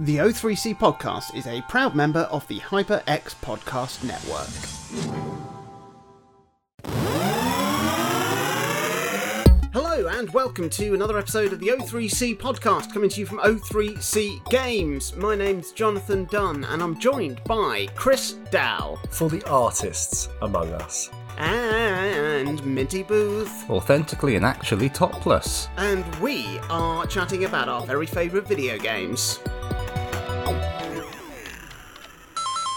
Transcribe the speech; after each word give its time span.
The 0.00 0.16
O3C 0.18 0.76
podcast 0.76 1.34
is 1.36 1.46
a 1.46 1.62
proud 1.62 1.94
member 1.94 2.20
of 2.20 2.46
the 2.48 2.58
HyperX 2.60 3.34
Podcast 3.42 4.02
Network. 4.04 5.54
Hello, 9.72 10.08
and 10.08 10.30
welcome 10.30 10.68
to 10.70 10.94
another 10.94 11.18
episode 11.18 11.52
of 11.52 11.60
the 11.60 11.68
O3C 11.68 12.36
podcast 12.38 12.92
coming 12.92 13.08
to 13.10 13.20
you 13.20 13.26
from 13.26 13.38
O3C 13.38 14.48
Games. 14.50 15.14
My 15.16 15.34
name's 15.36 15.70
Jonathan 15.72 16.24
Dunn, 16.26 16.64
and 16.64 16.82
I'm 16.82 16.98
joined 16.98 17.42
by 17.44 17.86
Chris 17.94 18.32
Dow 18.50 18.98
For 19.10 19.28
the 19.30 19.42
artists 19.48 20.28
among 20.42 20.72
us. 20.74 21.10
and 21.38 22.64
Minty 22.64 23.02
Booth. 23.02 23.68
authentically 23.70 24.36
and 24.36 24.44
actually 24.44 24.88
topless. 24.88 25.68
And 25.76 26.04
we 26.16 26.58
are 26.70 27.06
chatting 27.06 27.44
about 27.44 27.68
our 27.68 27.84
very 27.86 28.06
favourite 28.06 28.46
video 28.46 28.78
games. 28.78 29.38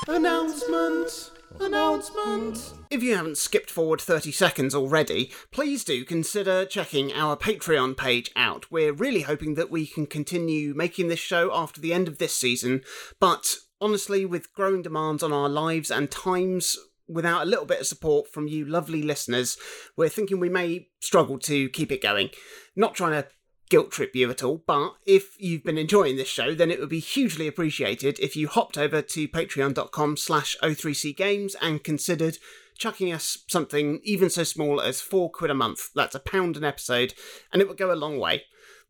Announcement! 0.09 1.31
Announcement! 1.59 2.73
If 2.89 3.03
you 3.03 3.15
haven't 3.17 3.37
skipped 3.37 3.69
forward 3.69 3.99
30 3.99 4.31
seconds 4.31 4.73
already, 4.73 5.33
please 5.51 5.83
do 5.83 6.05
consider 6.05 6.63
checking 6.63 7.11
our 7.11 7.35
Patreon 7.35 7.97
page 7.97 8.31
out. 8.33 8.71
We're 8.71 8.93
really 8.93 9.23
hoping 9.23 9.55
that 9.55 9.69
we 9.69 9.85
can 9.85 10.05
continue 10.05 10.73
making 10.73 11.09
this 11.09 11.19
show 11.19 11.53
after 11.53 11.81
the 11.81 11.93
end 11.93 12.07
of 12.07 12.19
this 12.19 12.33
season, 12.33 12.83
but 13.19 13.55
honestly, 13.81 14.25
with 14.25 14.53
growing 14.53 14.81
demands 14.81 15.23
on 15.23 15.33
our 15.33 15.49
lives 15.49 15.91
and 15.91 16.09
times, 16.09 16.77
without 17.09 17.43
a 17.43 17.49
little 17.49 17.65
bit 17.65 17.81
of 17.81 17.87
support 17.87 18.31
from 18.31 18.47
you 18.47 18.63
lovely 18.63 19.01
listeners, 19.01 19.57
we're 19.97 20.07
thinking 20.07 20.39
we 20.39 20.49
may 20.49 20.87
struggle 21.01 21.37
to 21.39 21.67
keep 21.69 21.91
it 21.91 22.01
going. 22.01 22.29
Not 22.77 22.95
trying 22.95 23.11
to 23.11 23.27
guilt 23.69 23.91
trip 23.91 24.15
you 24.15 24.29
at 24.29 24.43
all, 24.43 24.63
but 24.65 24.95
if 25.05 25.39
you've 25.39 25.63
been 25.63 25.77
enjoying 25.77 26.15
this 26.15 26.27
show, 26.27 26.53
then 26.53 26.71
it 26.71 26.79
would 26.79 26.89
be 26.89 26.99
hugely 26.99 27.47
appreciated 27.47 28.19
if 28.19 28.35
you 28.35 28.47
hopped 28.47 28.77
over 28.77 29.01
to 29.01 29.27
patreon.com 29.27 30.17
slash 30.17 30.55
O3C 30.61 31.15
Games 31.15 31.55
and 31.61 31.83
considered 31.83 32.37
chucking 32.77 33.11
us 33.11 33.39
something 33.47 33.99
even 34.03 34.29
so 34.29 34.43
small 34.43 34.79
as 34.79 35.01
four 35.01 35.31
quid 35.31 35.51
a 35.51 35.55
month. 35.55 35.89
That's 35.95 36.15
a 36.15 36.19
pound 36.19 36.57
an 36.57 36.63
episode, 36.63 37.13
and 37.51 37.61
it 37.61 37.67
would 37.67 37.77
go 37.77 37.91
a 37.91 37.95
long 37.95 38.17
way. 38.17 38.43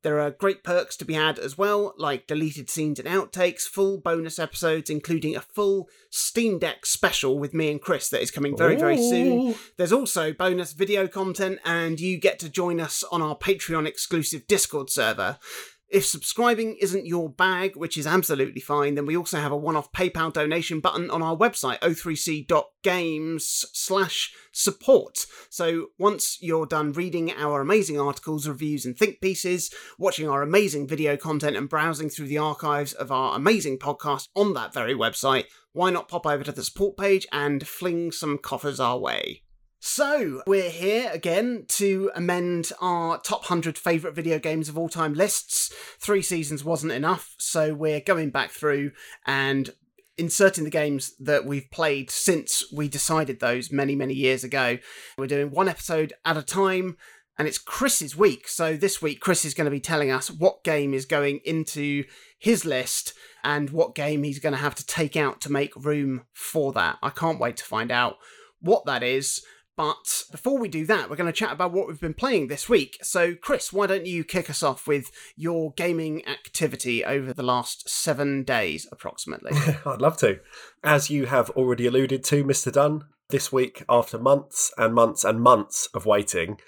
There 0.07 0.21
are 0.21 0.31
great 0.31 0.63
perks 0.63 0.95
to 0.97 1.05
be 1.05 1.15
had 1.15 1.37
as 1.37 1.57
well, 1.57 1.93
like 1.97 2.27
deleted 2.27 2.69
scenes 2.69 2.97
and 2.97 3.09
outtakes, 3.09 3.63
full 3.63 3.97
bonus 3.97 4.39
episodes, 4.39 4.89
including 4.89 5.35
a 5.35 5.41
full 5.41 5.89
Steam 6.09 6.59
Deck 6.59 6.85
special 6.85 7.37
with 7.37 7.53
me 7.53 7.69
and 7.69 7.81
Chris 7.81 8.07
that 8.11 8.21
is 8.21 8.31
coming 8.31 8.55
very, 8.55 8.77
very 8.77 8.95
soon. 8.95 9.55
There's 9.75 9.91
also 9.91 10.31
bonus 10.31 10.71
video 10.71 11.09
content, 11.09 11.59
and 11.65 11.99
you 11.99 12.17
get 12.17 12.39
to 12.39 12.47
join 12.47 12.79
us 12.79 13.03
on 13.11 13.21
our 13.21 13.37
Patreon 13.37 13.85
exclusive 13.85 14.47
Discord 14.47 14.89
server. 14.89 15.39
If 15.89 16.05
subscribing 16.05 16.75
isn't 16.81 17.05
your 17.05 17.29
bag, 17.29 17.77
which 17.77 17.97
is 17.97 18.05
absolutely 18.05 18.59
fine, 18.59 18.95
then 18.95 19.05
we 19.05 19.15
also 19.15 19.39
have 19.39 19.53
a 19.53 19.57
one-off 19.57 19.93
PayPal 19.93 20.33
donation 20.33 20.81
button 20.81 21.09
on 21.09 21.21
our 21.21 21.35
website, 21.35 21.79
o3c.games 21.79 23.65
slash 23.71 24.33
support. 24.51 25.25
So 25.49 25.87
once 25.97 26.39
you're 26.41 26.65
done 26.65 26.91
reading 26.91 27.31
our 27.31 27.61
amazing 27.61 27.97
articles, 27.97 28.49
reviews, 28.49 28.85
and 28.85 28.97
think 28.97 29.21
pieces, 29.21 29.73
watching 29.97 30.27
our 30.27 30.41
amazing 30.41 30.89
video 30.89 31.15
content, 31.15 31.55
and 31.55 31.69
browsing 31.69 32.09
through 32.09 32.27
the 32.27 32.37
archives 32.37 32.91
of 32.91 33.09
our 33.09 33.37
amazing 33.37 33.79
podcast 33.79 34.27
on 34.35 34.53
that 34.55 34.73
very 34.73 34.93
website, 34.93 35.45
why 35.71 35.89
not 35.89 36.09
pop 36.09 36.25
over 36.25 36.43
to 36.43 36.51
the 36.51 36.63
support 36.63 36.97
page 36.97 37.25
and 37.31 37.65
fling 37.65 38.11
some 38.11 38.37
coffers 38.37 38.81
our 38.81 38.99
way? 38.99 39.43
So, 39.79 40.41
we're 40.47 40.71
here 40.71 41.11
again 41.13 41.65
to 41.69 42.09
amend 42.15 42.71
our 42.81 43.19
top 43.19 43.41
100 43.41 43.77
favourite 43.77 44.15
video 44.15 44.39
games 44.39 44.69
of 44.69 44.77
all 44.77 44.89
time 44.89 45.13
lists. 45.13 45.71
Three 45.99 46.23
seasons 46.23 46.63
wasn't 46.63 46.93
enough, 46.93 47.35
so 47.37 47.75
we're 47.75 48.01
going 48.01 48.31
back 48.31 48.49
through 48.49 48.91
and 49.27 49.69
inserting 50.17 50.63
the 50.63 50.71
games 50.71 51.15
that 51.19 51.45
we've 51.45 51.69
played 51.69 52.09
since 52.09 52.63
we 52.73 52.87
decided 52.87 53.39
those 53.39 53.71
many, 53.71 53.95
many 53.95 54.15
years 54.15 54.43
ago. 54.43 54.79
We're 55.15 55.27
doing 55.27 55.51
one 55.51 55.69
episode 55.69 56.13
at 56.25 56.37
a 56.37 56.41
time, 56.41 56.97
and 57.37 57.47
it's 57.47 57.59
Chris's 57.59 58.17
week. 58.17 58.47
So, 58.47 58.75
this 58.75 58.99
week, 58.99 59.21
Chris 59.21 59.45
is 59.45 59.53
going 59.53 59.65
to 59.65 59.71
be 59.71 59.79
telling 59.79 60.09
us 60.09 60.31
what 60.31 60.63
game 60.63 60.95
is 60.95 61.05
going 61.05 61.39
into 61.45 62.03
his 62.39 62.65
list 62.65 63.13
and 63.43 63.69
what 63.69 63.93
game 63.93 64.23
he's 64.23 64.39
going 64.39 64.53
to 64.55 64.59
have 64.59 64.75
to 64.75 64.85
take 64.87 65.15
out 65.15 65.39
to 65.41 65.51
make 65.51 65.75
room 65.75 66.25
for 66.33 66.73
that. 66.73 66.97
I 67.03 67.11
can't 67.11 67.39
wait 67.39 67.57
to 67.57 67.63
find 67.63 67.91
out 67.91 68.17
what 68.59 68.87
that 68.87 69.03
is. 69.03 69.43
But 69.77 70.23
before 70.31 70.57
we 70.57 70.67
do 70.67 70.87
that, 70.87 71.07
we're 71.07 71.15
going 71.15 71.31
to 71.31 71.31
chat 71.31 71.51
about 71.51 71.71
what 71.71 71.87
we've 71.87 72.01
been 72.01 72.15
playing 72.15 72.47
this 72.47 72.67
week. 72.67 72.97
So, 73.03 73.35
Chris, 73.35 73.71
why 73.71 73.85
don't 73.85 74.07
you 74.07 74.23
kick 74.23 74.49
us 74.49 74.63
off 74.63 74.87
with 74.87 75.11
your 75.35 75.71
gaming 75.73 76.27
activity 76.27 77.05
over 77.05 77.31
the 77.31 77.43
last 77.43 77.87
seven 77.87 78.43
days, 78.43 78.87
approximately? 78.91 79.51
I'd 79.85 80.01
love 80.01 80.17
to. 80.17 80.39
As 80.83 81.11
you 81.11 81.27
have 81.27 81.51
already 81.51 81.85
alluded 81.85 82.23
to, 82.25 82.43
Mr. 82.43 82.73
Dunn, 82.73 83.03
this 83.29 83.51
week, 83.51 83.83
after 83.87 84.17
months 84.17 84.73
and 84.79 84.95
months 84.95 85.23
and 85.23 85.39
months 85.39 85.87
of 85.93 86.07
waiting, 86.07 86.59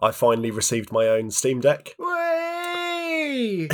I 0.00 0.10
finally 0.10 0.50
received 0.50 0.90
my 0.90 1.06
own 1.06 1.30
Steam 1.30 1.60
Deck. 1.60 1.94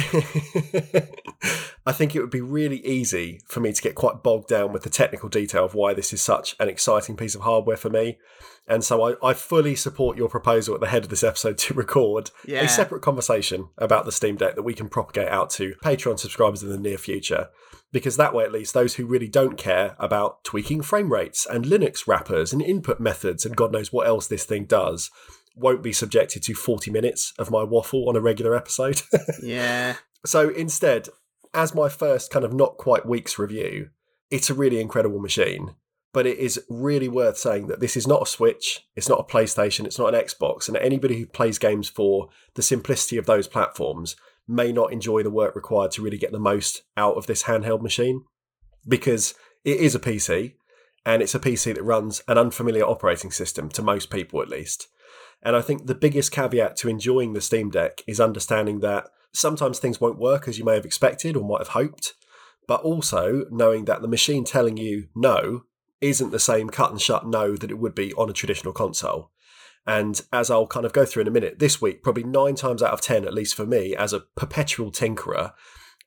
I 1.85 1.91
think 1.93 2.15
it 2.15 2.21
would 2.21 2.31
be 2.31 2.41
really 2.41 2.85
easy 2.87 3.41
for 3.47 3.61
me 3.61 3.73
to 3.73 3.83
get 3.83 3.97
quite 3.97 4.23
bogged 4.23 4.49
down 4.49 4.73
with 4.73 4.85
the 4.85 4.91
technical 4.91 5.29
detail 5.29 5.65
of 5.65 5.75
why 5.75 5.95
this 5.95 6.13
is 6.13 6.23
such 6.23 6.55
an 6.61 6.69
exciting 6.69 7.17
piece 7.17 7.35
of 7.35 7.41
hardware 7.43 7.77
for 7.77 7.91
me. 7.91 8.19
And 8.69 8.85
so 8.85 9.03
I, 9.03 9.31
I 9.31 9.35
fully 9.35 9.75
support 9.75 10.17
your 10.17 10.29
proposal 10.29 10.75
at 10.75 10.81
the 10.81 10.87
head 10.87 11.03
of 11.03 11.11
this 11.11 11.25
episode 11.25 11.59
to 11.59 11.75
record 11.75 12.31
Yeah. 12.47 12.63
a 12.63 12.69
separate 12.69 13.03
conversation 13.03 13.69
about 13.77 14.05
the 14.05 14.13
Steam 14.13 14.37
Deck 14.37 14.55
that 14.55 14.63
we 14.63 14.75
can 14.75 14.89
propagate 14.89 15.29
out 15.29 15.51
to 15.51 15.75
Patreon 15.85 16.21
subscribers 16.21 16.63
in 16.63 16.69
the 16.69 16.79
near 16.79 16.99
future. 16.99 17.49
Because 17.91 18.17
that 18.17 18.33
way, 18.33 18.45
at 18.45 18.53
least, 18.53 18.73
those 18.73 18.95
who 18.95 19.05
really 19.05 19.29
don't 19.29 19.59
care 19.59 19.97
about 19.99 20.45
tweaking 20.45 20.81
frame 20.83 21.13
rates 21.13 21.45
and 21.45 21.65
Linux 21.65 22.07
wrappers 22.07 22.53
and 22.53 22.63
input 22.63 23.01
methods 23.01 23.45
and 23.45 23.57
God 23.57 23.73
knows 23.73 23.93
what 23.93 24.07
else 24.07 24.29
this 24.29 24.45
thing 24.45 24.65
does 24.65 25.11
won't 25.57 25.83
be 25.83 25.93
subjected 25.93 26.43
to 26.45 26.55
40 26.55 26.91
minutes 26.91 27.33
of 27.39 27.51
my 27.51 27.63
waffle 27.63 28.09
on 28.09 28.17
a 28.17 28.21
regular 28.21 28.55
episode. 28.55 29.03
yeah. 29.43 29.97
So 30.25 30.49
instead, 30.51 31.09
as 31.55 31.75
my 31.75 31.89
first 31.89 32.31
kind 32.31 32.45
of 32.45 32.53
not 32.53 32.77
quite 32.77 33.07
week's 33.07 33.39
review, 33.39 33.91
it's 34.31 34.51
a 34.51 34.55
really 34.55 34.81
incredible 34.81 35.21
machine. 35.21 35.75
But 36.13 36.27
it 36.27 36.39
is 36.39 36.63
really 36.69 37.09
worth 37.09 37.39
saying 37.39 37.69
that 37.69 37.81
this 37.81 37.97
is 37.97 38.07
not 38.07 38.23
a 38.23 38.27
Switch, 38.27 38.87
it's 38.95 39.09
not 39.09 39.21
a 39.21 39.33
PlayStation, 39.33 39.87
it's 39.87 39.99
not 39.99 40.15
an 40.15 40.21
Xbox, 40.21 40.69
and 40.69 40.77
anybody 40.77 41.19
who 41.19 41.27
plays 41.27 41.59
games 41.59 41.89
for 41.89 42.29
the 42.55 42.63
simplicity 42.63 43.17
of 43.17 43.25
those 43.25 43.49
platforms 43.49 44.15
may 44.47 44.73
not 44.73 44.93
enjoy 44.93 45.23
the 45.23 45.31
work 45.31 45.57
required 45.57 45.91
to 45.93 46.03
really 46.03 46.19
get 46.19 46.31
the 46.31 46.39
most 46.39 46.83
out 46.99 47.17
of 47.17 47.27
this 47.27 47.45
handheld 47.45 47.81
machine. 47.81 48.25
Because 48.87 49.35
it 49.65 49.79
is 49.79 49.95
a 49.95 50.01
PC, 50.01 50.55
and 51.05 51.23
it's 51.23 51.35
a 51.35 51.41
PC 51.41 51.75
that 51.75 51.83
runs 51.83 52.23
an 52.29 52.39
unfamiliar 52.39 52.85
operating 52.85 53.31
system 53.31 53.69
to 53.71 53.83
most 53.83 54.11
people 54.11 54.43
at 54.43 54.49
least. 54.49 54.89
And 55.43 55.57
I 55.57 55.61
think 55.61 55.87
the 55.87 55.95
biggest 55.95 56.31
caveat 56.31 56.77
to 56.77 56.89
enjoying 56.89 57.33
the 57.33 57.41
Steam 57.41 57.71
Deck 57.71 58.03
is 58.07 58.21
understanding 58.21 58.81
that 58.81 59.09
sometimes 59.33 59.79
things 59.79 60.01
won't 60.01 60.19
work 60.19 60.47
as 60.47 60.59
you 60.59 60.65
may 60.65 60.75
have 60.75 60.85
expected 60.85 61.37
or 61.37 61.45
might 61.45 61.61
have 61.61 61.69
hoped, 61.69 62.15
but 62.69 62.83
also 62.83 63.47
knowing 63.51 63.87
that 63.87 64.03
the 64.03 64.09
machine 64.09 64.45
telling 64.45 64.77
you 64.77 65.09
no 65.15 65.65
isn't 66.01 66.31
the 66.31 66.39
same 66.39 66.69
cut 66.69 66.91
and 66.91 67.01
shut 67.01 67.27
no 67.27 67.57
that 67.57 67.71
it 67.71 67.79
would 67.79 67.95
be 67.95 68.13
on 68.15 68.31
a 68.31 68.35
traditional 68.35 68.73
console. 68.73 69.31
And 69.87 70.21
as 70.33 70.51
I'll 70.51 70.67
kind 70.69 70.87
of 70.87 70.93
go 70.93 71.05
through 71.05 71.23
in 71.23 71.29
a 71.29 71.33
minute, 71.33 71.59
this 71.59 71.81
week, 71.81 72.05
probably 72.05 72.23
nine 72.23 72.55
times 72.55 72.83
out 72.83 72.93
of 72.93 73.01
ten, 73.01 73.25
at 73.25 73.35
least 73.35 73.57
for 73.57 73.67
me, 73.67 73.97
as 73.97 74.13
a 74.13 74.21
perpetual 74.37 74.93
tinkerer, 74.93 75.53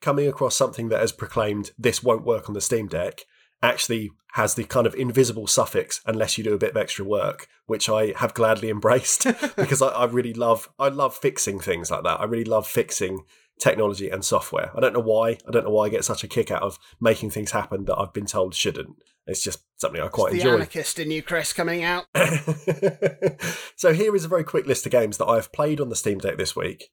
coming 0.00 0.26
across 0.26 0.54
something 0.54 0.88
that 0.88 1.00
has 1.00 1.12
proclaimed 1.12 1.72
this 1.78 2.02
won't 2.02 2.24
work 2.24 2.48
on 2.48 2.54
the 2.54 2.60
Steam 2.60 2.86
Deck 2.86 3.24
actually 3.62 4.10
has 4.32 4.54
the 4.54 4.64
kind 4.64 4.86
of 4.86 4.94
invisible 4.94 5.46
suffix 5.46 6.00
unless 6.06 6.36
you 6.36 6.44
do 6.44 6.54
a 6.54 6.58
bit 6.58 6.70
of 6.70 6.76
extra 6.76 7.04
work, 7.04 7.48
which 7.66 7.88
I 7.88 8.12
have 8.16 8.34
gladly 8.34 8.68
embraced 8.70 9.24
because 9.56 9.80
I, 9.82 9.88
I 9.88 10.04
really 10.04 10.34
love 10.34 10.68
I 10.78 10.88
love 10.88 11.16
fixing 11.16 11.58
things 11.58 11.90
like 11.90 12.04
that. 12.04 12.20
I 12.20 12.24
really 12.24 12.44
love 12.44 12.66
fixing 12.66 13.24
technology 13.58 14.10
and 14.10 14.24
software. 14.24 14.70
I 14.76 14.80
don't 14.80 14.92
know 14.92 15.00
why. 15.00 15.38
I 15.46 15.50
don't 15.50 15.64
know 15.64 15.70
why 15.70 15.86
I 15.86 15.88
get 15.88 16.04
such 16.04 16.22
a 16.22 16.28
kick 16.28 16.50
out 16.50 16.62
of 16.62 16.78
making 17.00 17.30
things 17.30 17.52
happen 17.52 17.86
that 17.86 17.96
I've 17.96 18.12
been 18.12 18.26
told 18.26 18.54
shouldn't. 18.54 18.96
It's 19.26 19.42
just 19.42 19.60
something 19.76 20.00
I 20.00 20.08
quite 20.08 20.32
the 20.32 20.38
enjoy. 20.40 20.54
anarchist 20.54 20.98
in 20.98 21.10
you, 21.10 21.22
Chris, 21.22 21.52
coming 21.52 21.82
out. 21.82 22.04
so 23.76 23.92
here 23.92 24.14
is 24.14 24.24
a 24.24 24.28
very 24.28 24.44
quick 24.44 24.66
list 24.66 24.86
of 24.86 24.92
games 24.92 25.16
that 25.18 25.26
I've 25.26 25.52
played 25.52 25.80
on 25.80 25.88
the 25.88 25.96
Steam 25.96 26.18
Deck 26.18 26.36
this 26.36 26.54
week. 26.54 26.90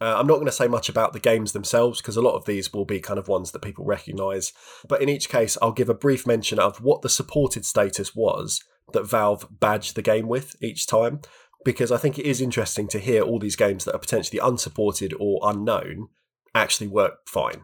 Uh, 0.00 0.16
I'm 0.18 0.26
not 0.26 0.34
going 0.34 0.46
to 0.46 0.52
say 0.52 0.68
much 0.68 0.88
about 0.88 1.14
the 1.14 1.20
games 1.20 1.52
themselves 1.52 2.00
because 2.00 2.16
a 2.16 2.22
lot 2.22 2.36
of 2.36 2.44
these 2.44 2.72
will 2.72 2.84
be 2.84 3.00
kind 3.00 3.18
of 3.18 3.28
ones 3.28 3.52
that 3.52 3.62
people 3.62 3.84
recognise. 3.84 4.52
But 4.86 5.00
in 5.00 5.08
each 5.08 5.28
case, 5.28 5.56
I'll 5.62 5.72
give 5.72 5.88
a 5.88 5.94
brief 5.94 6.26
mention 6.26 6.58
of 6.58 6.82
what 6.82 7.02
the 7.02 7.08
supported 7.08 7.64
status 7.64 8.14
was 8.14 8.62
that 8.92 9.08
Valve 9.08 9.46
badged 9.50 9.94
the 9.94 10.02
game 10.02 10.28
with 10.28 10.54
each 10.62 10.86
time 10.86 11.20
because 11.64 11.90
I 11.90 11.96
think 11.96 12.18
it 12.18 12.26
is 12.26 12.40
interesting 12.40 12.86
to 12.88 12.98
hear 12.98 13.22
all 13.22 13.38
these 13.38 13.56
games 13.56 13.84
that 13.84 13.94
are 13.94 13.98
potentially 13.98 14.38
unsupported 14.38 15.14
or 15.18 15.40
unknown 15.42 16.08
actually 16.54 16.86
work 16.86 17.26
fine. 17.26 17.62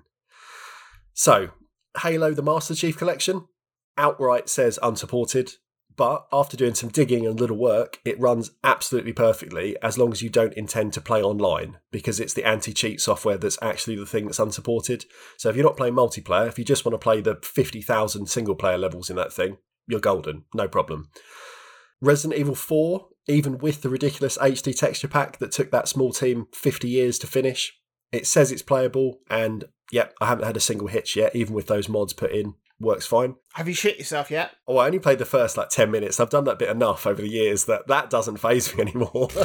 So, 1.14 1.50
Halo 2.00 2.32
the 2.32 2.42
Master 2.42 2.74
Chief 2.74 2.96
Collection 2.96 3.46
outright 3.96 4.48
says 4.48 4.78
unsupported. 4.82 5.52
But 5.96 6.26
after 6.32 6.56
doing 6.56 6.74
some 6.74 6.90
digging 6.90 7.26
and 7.26 7.38
little 7.38 7.56
work, 7.56 7.98
it 8.04 8.20
runs 8.20 8.52
absolutely 8.64 9.12
perfectly 9.12 9.76
as 9.82 9.98
long 9.98 10.12
as 10.12 10.22
you 10.22 10.30
don't 10.30 10.54
intend 10.54 10.92
to 10.94 11.00
play 11.00 11.22
online 11.22 11.78
because 11.90 12.20
it's 12.20 12.34
the 12.34 12.46
anti 12.46 12.72
cheat 12.72 13.00
software 13.00 13.36
that's 13.36 13.58
actually 13.60 13.96
the 13.96 14.06
thing 14.06 14.26
that's 14.26 14.38
unsupported. 14.38 15.04
So 15.36 15.48
if 15.48 15.56
you're 15.56 15.64
not 15.64 15.76
playing 15.76 15.94
multiplayer, 15.94 16.48
if 16.48 16.58
you 16.58 16.64
just 16.64 16.84
want 16.84 16.94
to 16.94 16.98
play 16.98 17.20
the 17.20 17.38
50,000 17.42 18.26
single 18.26 18.54
player 18.54 18.78
levels 18.78 19.10
in 19.10 19.16
that 19.16 19.32
thing, 19.32 19.58
you're 19.86 20.00
golden, 20.00 20.44
no 20.54 20.68
problem. 20.68 21.10
Resident 22.00 22.38
Evil 22.38 22.54
4, 22.54 23.08
even 23.28 23.58
with 23.58 23.82
the 23.82 23.88
ridiculous 23.88 24.38
HD 24.38 24.76
texture 24.76 25.08
pack 25.08 25.38
that 25.38 25.52
took 25.52 25.70
that 25.70 25.88
small 25.88 26.12
team 26.12 26.46
50 26.52 26.88
years 26.88 27.18
to 27.20 27.26
finish, 27.26 27.78
it 28.10 28.26
says 28.26 28.50
it's 28.50 28.62
playable, 28.62 29.20
and 29.30 29.64
yep, 29.90 30.14
I 30.20 30.26
haven't 30.26 30.46
had 30.46 30.56
a 30.56 30.60
single 30.60 30.88
hitch 30.88 31.16
yet, 31.16 31.34
even 31.36 31.54
with 31.54 31.66
those 31.66 31.88
mods 31.88 32.12
put 32.12 32.32
in 32.32 32.54
works 32.82 33.06
fine. 33.06 33.36
Have 33.54 33.68
you 33.68 33.74
shit 33.74 33.98
yourself 33.98 34.30
yet? 34.30 34.52
Oh, 34.66 34.76
I 34.76 34.86
only 34.86 34.98
played 34.98 35.18
the 35.18 35.24
first 35.24 35.56
like 35.56 35.68
10 35.70 35.90
minutes. 35.90 36.20
I've 36.20 36.30
done 36.30 36.44
that 36.44 36.58
bit 36.58 36.68
enough 36.68 37.06
over 37.06 37.22
the 37.22 37.28
years 37.28 37.64
that 37.66 37.86
that 37.86 38.10
doesn't 38.10 38.36
faze 38.38 38.74
me 38.74 38.82
anymore. 38.82 39.28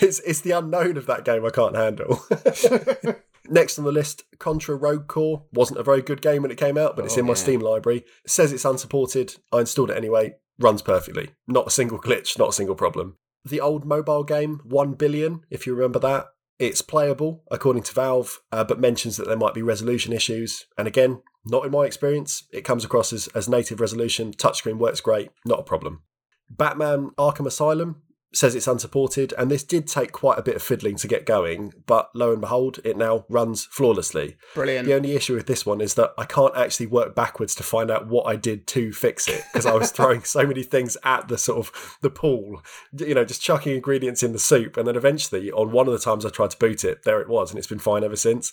it's, 0.00 0.20
it's 0.20 0.40
the 0.40 0.52
unknown 0.52 0.96
of 0.96 1.06
that 1.06 1.24
game 1.24 1.44
I 1.44 1.50
can't 1.50 1.76
handle. 1.76 2.22
Next 3.48 3.78
on 3.78 3.84
the 3.84 3.92
list, 3.92 4.22
Contra 4.38 4.76
Rogue 4.76 5.08
Corps. 5.08 5.44
Wasn't 5.52 5.78
a 5.80 5.82
very 5.82 6.02
good 6.02 6.22
game 6.22 6.42
when 6.42 6.50
it 6.50 6.58
came 6.58 6.78
out, 6.78 6.94
but 6.94 7.04
it's 7.04 7.16
Oh, 7.16 7.20
in 7.20 7.26
my 7.26 7.30
yeah. 7.32 7.34
Steam 7.34 7.60
library. 7.60 7.98
It 8.24 8.30
says 8.30 8.52
it's 8.52 8.64
unsupported. 8.64 9.36
I 9.52 9.58
installed 9.60 9.90
it 9.90 9.96
anyway. 9.96 10.36
Runs 10.58 10.82
perfectly. 10.82 11.30
Not 11.48 11.66
a 11.66 11.70
single 11.70 11.98
glitch, 11.98 12.38
not 12.38 12.50
a 12.50 12.52
single 12.52 12.76
problem. 12.76 13.16
The 13.44 13.60
old 13.60 13.84
mobile 13.84 14.22
game, 14.22 14.60
1 14.64 14.92
Billion, 14.94 15.40
if 15.50 15.66
you 15.66 15.74
remember 15.74 15.98
that. 16.00 16.26
It's 16.58 16.82
playable, 16.82 17.42
according 17.50 17.84
to 17.84 17.94
Valve, 17.94 18.40
uh, 18.52 18.62
but 18.64 18.78
mentions 18.78 19.16
that 19.16 19.26
there 19.26 19.36
might 19.38 19.54
be 19.54 19.62
resolution 19.62 20.12
issues. 20.12 20.66
And 20.76 20.86
again, 20.86 21.22
not 21.44 21.64
in 21.64 21.72
my 21.72 21.84
experience. 21.84 22.44
It 22.52 22.64
comes 22.64 22.84
across 22.84 23.12
as, 23.12 23.28
as 23.28 23.48
native 23.48 23.80
resolution. 23.80 24.32
Touchscreen 24.32 24.78
works 24.78 25.00
great, 25.00 25.30
not 25.44 25.60
a 25.60 25.64
problem. 25.64 26.02
Batman 26.50 27.10
Arkham 27.18 27.46
Asylum 27.46 28.02
says 28.32 28.54
it's 28.54 28.68
unsupported, 28.68 29.34
and 29.36 29.50
this 29.50 29.64
did 29.64 29.88
take 29.88 30.12
quite 30.12 30.38
a 30.38 30.42
bit 30.42 30.54
of 30.54 30.62
fiddling 30.62 30.96
to 30.96 31.08
get 31.08 31.26
going, 31.26 31.72
but 31.86 32.10
lo 32.14 32.30
and 32.30 32.40
behold, 32.40 32.78
it 32.84 32.96
now 32.96 33.24
runs 33.28 33.64
flawlessly. 33.64 34.36
Brilliant. 34.54 34.86
The 34.86 34.94
only 34.94 35.16
issue 35.16 35.34
with 35.34 35.46
this 35.46 35.66
one 35.66 35.80
is 35.80 35.94
that 35.94 36.12
I 36.16 36.24
can't 36.24 36.56
actually 36.56 36.86
work 36.86 37.14
backwards 37.14 37.54
to 37.56 37.62
find 37.62 37.90
out 37.90 38.06
what 38.06 38.24
I 38.24 38.36
did 38.36 38.66
to 38.68 38.92
fix 38.92 39.26
it 39.26 39.42
because 39.52 39.66
I 39.66 39.74
was 39.74 39.90
throwing 39.92 40.22
so 40.22 40.46
many 40.46 40.62
things 40.62 40.96
at 41.02 41.28
the 41.28 41.38
sort 41.38 41.58
of 41.58 41.98
the 42.02 42.10
pool, 42.10 42.62
you 42.96 43.14
know, 43.14 43.24
just 43.24 43.42
chucking 43.42 43.74
ingredients 43.74 44.22
in 44.22 44.32
the 44.32 44.38
soup, 44.38 44.76
and 44.76 44.86
then 44.86 44.96
eventually, 44.96 45.50
on 45.50 45.72
one 45.72 45.88
of 45.88 45.92
the 45.92 45.98
times 45.98 46.24
I 46.24 46.30
tried 46.30 46.50
to 46.50 46.58
boot 46.58 46.84
it, 46.84 47.02
there 47.02 47.20
it 47.20 47.28
was, 47.28 47.50
and 47.50 47.58
it's 47.58 47.68
been 47.68 47.78
fine 47.78 48.04
ever 48.04 48.16
since. 48.16 48.52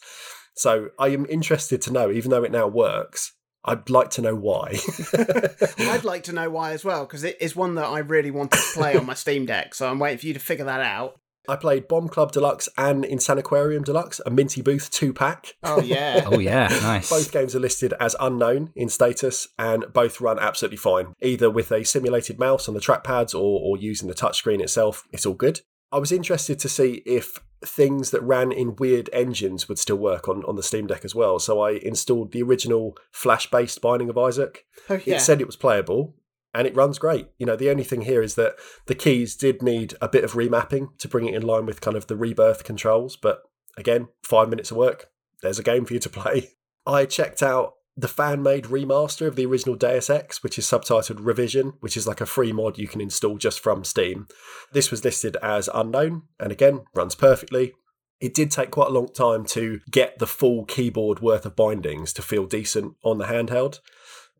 So 0.57 0.89
I 1.00 1.09
am 1.09 1.25
interested 1.30 1.81
to 1.83 1.94
know, 1.94 2.12
even 2.12 2.31
though 2.31 2.44
it 2.44 2.51
now 2.51 2.68
works, 2.68 3.33
I'd 3.63 3.89
like 3.89 4.09
to 4.12 4.21
know 4.21 4.36
why. 4.36 4.80
I'd 5.77 6.04
like 6.04 6.24
to 6.24 6.33
know 6.33 6.50
why 6.50 6.71
as 6.71 6.83
well, 6.83 7.06
because 7.06 7.24
it 7.24 7.38
is 7.39 7.56
one 7.56 7.75
that 7.75 7.86
I 7.86 8.00
really 8.00 8.31
wanted 8.31 8.57
to 8.57 8.74
play 8.74 8.95
on 8.95 9.06
my 9.06 9.13
Steam 9.13 9.45
Deck, 9.45 9.75
so 9.75 9.89
I'm 9.89 10.00
waiting 10.00 10.18
for 10.18 10.25
you 10.27 10.33
to 10.33 10.39
figure 10.39 10.65
that 10.65 10.81
out. 10.81 11.19
I 11.50 11.56
played 11.56 11.88
Bomb 11.88 12.09
Club 12.09 12.33
Deluxe 12.33 12.68
and 12.77 13.06
Insaniquarium 13.06 13.86
Deluxe, 13.86 14.19
a 14.25 14.30
Minty 14.30 14.62
Booth 14.62 14.92
two 14.92 15.13
pack. 15.13 15.56
Oh, 15.63 15.81
yeah. 15.81 16.27
Oh 16.31 16.39
yeah, 16.39 16.68
nice. 16.81 17.09
Both 17.09 17.31
games 17.31 17.56
are 17.56 17.59
listed 17.59 17.94
as 18.00 18.15
unknown 18.19 18.71
in 18.75 18.89
status, 18.89 19.48
and 19.57 19.86
both 19.94 20.19
run 20.19 20.39
absolutely 20.39 20.77
fine, 20.77 21.13
either 21.21 21.50
with 21.50 21.71
a 21.71 21.86
simulated 21.86 22.39
mouse 22.39 22.68
on 22.68 22.74
the 22.74 22.81
trackpads 22.81 23.33
or, 23.33 23.62
or 23.62 23.77
using 23.77 24.07
the 24.07 24.13
touchscreen 24.15 24.62
itself. 24.62 25.04
It's 25.12 25.25
all 25.25 25.36
good. 25.36 25.62
I 25.92 26.00
was 26.00 26.12
interested 26.12 26.60
to 26.60 26.69
see 26.69 27.01
if 27.06 27.39
things 27.66 28.12
that 28.12 28.22
ran 28.22 28.51
in 28.51 28.75
weird 28.75 29.10
engines 29.12 29.68
would 29.68 29.80
still 29.80 29.95
work 29.98 30.28
on, 30.28 30.44
on 30.45 30.56
the 30.56 30.63
Steam 30.63 30.88
Deck 30.88 31.04
as 31.04 31.16
well. 31.16 31.39
So 31.39 31.62
I 31.62 31.72
installed 31.72 32.31
the 32.31 32.44
original 32.44 32.95
Flash 33.12 33.50
based 33.50 33.81
Binding 33.81 34.10
of 34.10 34.18
Isaac. 34.18 34.66
Oh, 34.89 35.00
yeah. 35.06 35.16
It 35.16 35.22
said 35.22 35.42
it 35.42 35.48
was 35.48 35.56
playable 35.56 36.16
and 36.54 36.68
it 36.68 36.75
runs 36.75 37.00
great. 37.00 37.30
You 37.38 37.45
know, 37.45 37.56
the 37.56 37.69
only 37.69 37.84
thing 37.84 38.01
here 38.01 38.22
is 38.22 38.36
that 38.36 38.56
the 38.86 38.95
keys 38.95 39.36
did 39.36 39.62
need 39.62 39.95
a 40.01 40.10
bit 40.10 40.24
of 40.24 40.34
remapping 40.34 40.98
to 41.00 41.07
bring 41.07 41.28
it 41.28 41.36
in 41.36 41.42
line 41.42 41.66
with 41.66 41.81
kind 41.81 41.98
of 41.98 42.07
the 42.07 42.18
rebirth 42.18 42.63
controls. 42.63 43.16
But 43.16 43.44
again, 43.78 44.10
five 44.24 44.50
minutes 44.50 44.72
of 44.72 44.78
work, 44.78 45.10
there's 45.42 45.60
a 45.60 45.63
game 45.63 45.86
for 45.86 45.94
you 45.94 46.00
to 46.00 46.10
play. 46.10 46.51
I 46.86 47.06
checked 47.06 47.42
out 47.42 47.75
the 47.97 48.07
fan 48.07 48.44
made 48.44 48.65
remaster 48.65 49.25
of 49.25 49.35
the 49.35 49.45
original 49.45 49.75
Deus 49.75 50.07
Ex, 50.09 50.44
which 50.44 50.59
is 50.59 50.65
subtitled 50.65 51.25
Revision, 51.25 51.73
which 51.79 51.97
is 51.97 52.05
like 52.05 52.21
a 52.21 52.27
free 52.27 52.53
mod 52.53 52.77
you 52.77 52.88
can 52.88 53.01
install 53.01 53.38
just 53.38 53.59
from 53.59 53.83
Steam. 53.83 54.27
This 54.71 54.91
was 54.91 55.03
listed 55.03 55.35
as 55.41 55.67
unknown 55.73 56.23
and 56.39 56.51
again 56.51 56.85
runs 56.94 57.15
perfectly. 57.15 57.73
It 58.21 58.35
did 58.35 58.51
take 58.51 58.69
quite 58.69 58.89
a 58.89 58.94
long 58.94 59.11
time 59.11 59.45
to 59.47 59.79
get 59.89 60.19
the 60.19 60.27
full 60.27 60.65
keyboard 60.65 61.21
worth 61.21 61.45
of 61.45 61.55
bindings 61.55 62.13
to 62.13 62.21
feel 62.21 62.45
decent 62.45 62.95
on 63.03 63.17
the 63.17 63.25
handheld. 63.25 63.79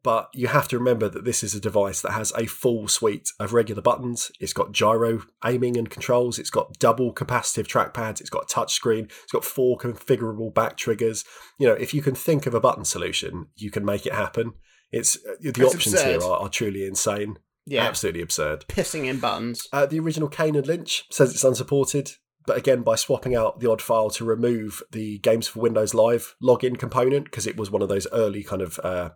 But 0.08 0.30
you 0.34 0.48
have 0.48 0.70
to 0.70 0.78
remember 0.78 1.10
that 1.10 1.26
this 1.26 1.44
is 1.44 1.54
a 1.54 1.60
device 1.60 2.00
that 2.00 2.14
has 2.14 2.32
a 2.38 2.46
full 2.46 2.88
suite 2.88 3.28
of 3.42 3.52
regular 3.52 3.82
buttons. 3.82 4.32
It's 4.40 4.54
got 4.54 4.72
gyro 4.72 5.24
aiming 5.44 5.76
and 5.76 5.90
controls. 5.90 6.40
It's 6.40 6.50
got 6.50 6.80
double 6.80 7.14
capacitive 7.14 7.68
trackpads. 7.68 8.22
It's 8.22 8.30
got 8.30 8.50
a 8.50 8.56
touchscreen. 8.56 9.12
It's 9.24 9.34
got 9.34 9.44
four 9.44 9.78
configurable 9.78 10.54
back 10.54 10.78
triggers. 10.78 11.26
You 11.60 11.68
know, 11.68 11.74
if 11.74 11.94
you 11.94 12.02
can 12.02 12.16
think 12.16 12.46
of 12.46 12.54
a 12.54 12.62
button 12.62 12.86
solution, 12.86 13.48
you 13.58 13.70
can 13.70 13.84
make 13.84 14.06
it 14.06 14.14
happen. 14.14 14.54
It's 14.94 15.18
uh, 15.18 15.34
the 15.42 15.52
That's 15.52 15.76
options 15.76 15.96
absurd. 15.96 16.22
here 16.22 16.24
are, 16.24 16.40
are 16.40 16.50
truly 16.50 16.86
insane. 16.86 17.40
Yeah. 17.66 17.84
Absolutely 17.84 18.22
absurd. 18.22 18.64
Pissing 18.70 19.08
in 19.08 19.20
buttons. 19.20 19.68
Uh, 19.74 19.88
the 19.88 20.00
original 20.00 20.30
Kane 20.30 20.56
and 20.56 20.66
Lynch 20.66 21.04
says 21.12 21.34
it's 21.34 21.44
unsupported, 21.44 22.12
but 22.48 22.58
again, 22.58 22.82
by 22.82 22.96
swapping 22.96 23.36
out 23.36 23.60
the 23.60 23.70
odd 23.70 23.82
file 23.82 24.10
to 24.12 24.26
remove 24.26 24.82
the 24.92 25.20
Games 25.20 25.50
for 25.50 25.60
Windows 25.60 25.94
Live 25.94 26.36
login 26.42 26.80
component, 26.80 27.26
because 27.26 27.46
it 27.46 27.58
was 27.58 27.70
one 27.70 27.82
of 27.82 27.90
those 27.90 28.08
early 28.14 28.42
kind 28.42 28.62
of 28.62 28.80
uh, 28.84 29.10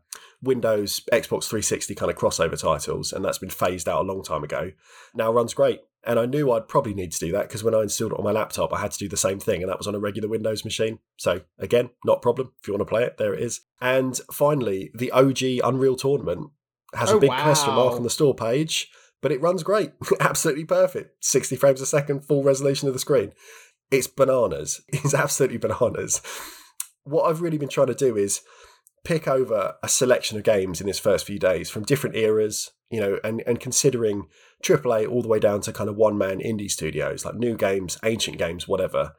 Windows 0.44 1.01
Xbox 1.12 1.45
360 1.45 1.95
kind 1.95 2.12
of 2.12 2.18
crossover 2.18 2.60
titles, 2.60 3.13
and 3.13 3.24
that's 3.24 3.38
been 3.38 3.50
phased 3.50 3.88
out 3.88 4.01
a 4.01 4.04
long 4.07 4.22
time 4.22 4.44
ago, 4.44 4.72
now 5.16 5.31
runs 5.31 5.54
great. 5.54 5.80
And 6.04 6.19
I 6.19 6.25
knew 6.25 6.51
I'd 6.51 6.68
probably 6.68 6.94
need 6.94 7.12
to 7.13 7.19
do 7.19 7.31
that 7.31 7.44
because 7.48 7.63
when 7.63 7.75
I 7.75 7.83
installed 7.83 8.12
it 8.12 8.18
on 8.18 8.24
my 8.24 8.31
laptop, 8.31 8.74
I 8.74 8.81
had 8.81 8.92
to 8.92 9.00
do 9.00 9.07
the 9.07 9.18
same 9.18 9.39
thing, 9.39 9.62
and 9.62 9.69
that 9.69 9.77
was 9.77 9.88
on 9.88 9.95
a 9.95 10.00
regular 10.00 10.27
Windows 10.27 10.66
machine. 10.66 11.00
So, 11.18 11.42
again, 11.57 11.92
not 12.04 12.18
a 12.18 12.22
problem. 12.22 12.51
If 12.60 12.68
you 12.68 12.74
want 12.74 12.81
to 12.81 12.89
play 12.89 13.04
it, 13.04 13.18
there 13.18 13.34
it 13.34 13.42
is. 13.42 13.62
And 13.80 14.19
finally, 14.31 14.92
the 14.94 15.12
OG 15.12 15.63
Unreal 15.63 15.95
Tournament 15.95 16.50
has 16.94 17.12
Oh, 17.12 17.18
a 17.18 17.22
big 17.22 17.31
question 17.31 17.74
mark 17.74 17.94
on 17.94 18.04
the 18.04 18.10
store 18.10 18.36
page 18.36 18.92
but 19.21 19.31
it 19.31 19.41
runs 19.41 19.63
great. 19.63 19.91
Absolutely 20.19 20.65
perfect. 20.65 21.23
60 21.23 21.56
frames 21.56 21.81
a 21.81 21.85
second, 21.85 22.25
full 22.25 22.44
resolution 22.44 22.88
of 22.88 22.94
the 22.94 23.00
screen. 23.00 23.33
It's 23.91 24.07
bananas. 24.07 24.81
It's 24.89 25.13
absolutely 25.13 25.57
bananas. 25.57 26.21
What 27.03 27.23
I've 27.23 27.41
really 27.41 27.57
been 27.57 27.69
trying 27.69 27.88
to 27.88 27.95
do 27.95 28.15
is 28.15 28.41
pick 29.03 29.27
over 29.27 29.75
a 29.81 29.89
selection 29.89 30.38
of 30.38 30.44
games 30.44 30.79
in 30.79 30.88
this 30.88 31.00
first 31.00 31.25
few 31.25 31.39
days 31.39 31.69
from 31.69 31.83
different 31.83 32.15
eras, 32.15 32.71
you 32.89 33.00
know, 33.00 33.19
and, 33.23 33.44
and 33.47 33.59
considering 33.59 34.27
AAA 34.63 35.09
all 35.09 35.21
the 35.21 35.27
way 35.27 35.39
down 35.39 35.62
to 35.62 35.74
kind 35.74 35.89
of 35.89 35.95
one 35.95 36.17
man 36.17 36.39
indie 36.39 36.69
studios, 36.69 37.25
like 37.25 37.35
new 37.35 37.57
games, 37.57 37.97
ancient 38.03 38.38
games, 38.38 38.67
whatever. 38.67 39.13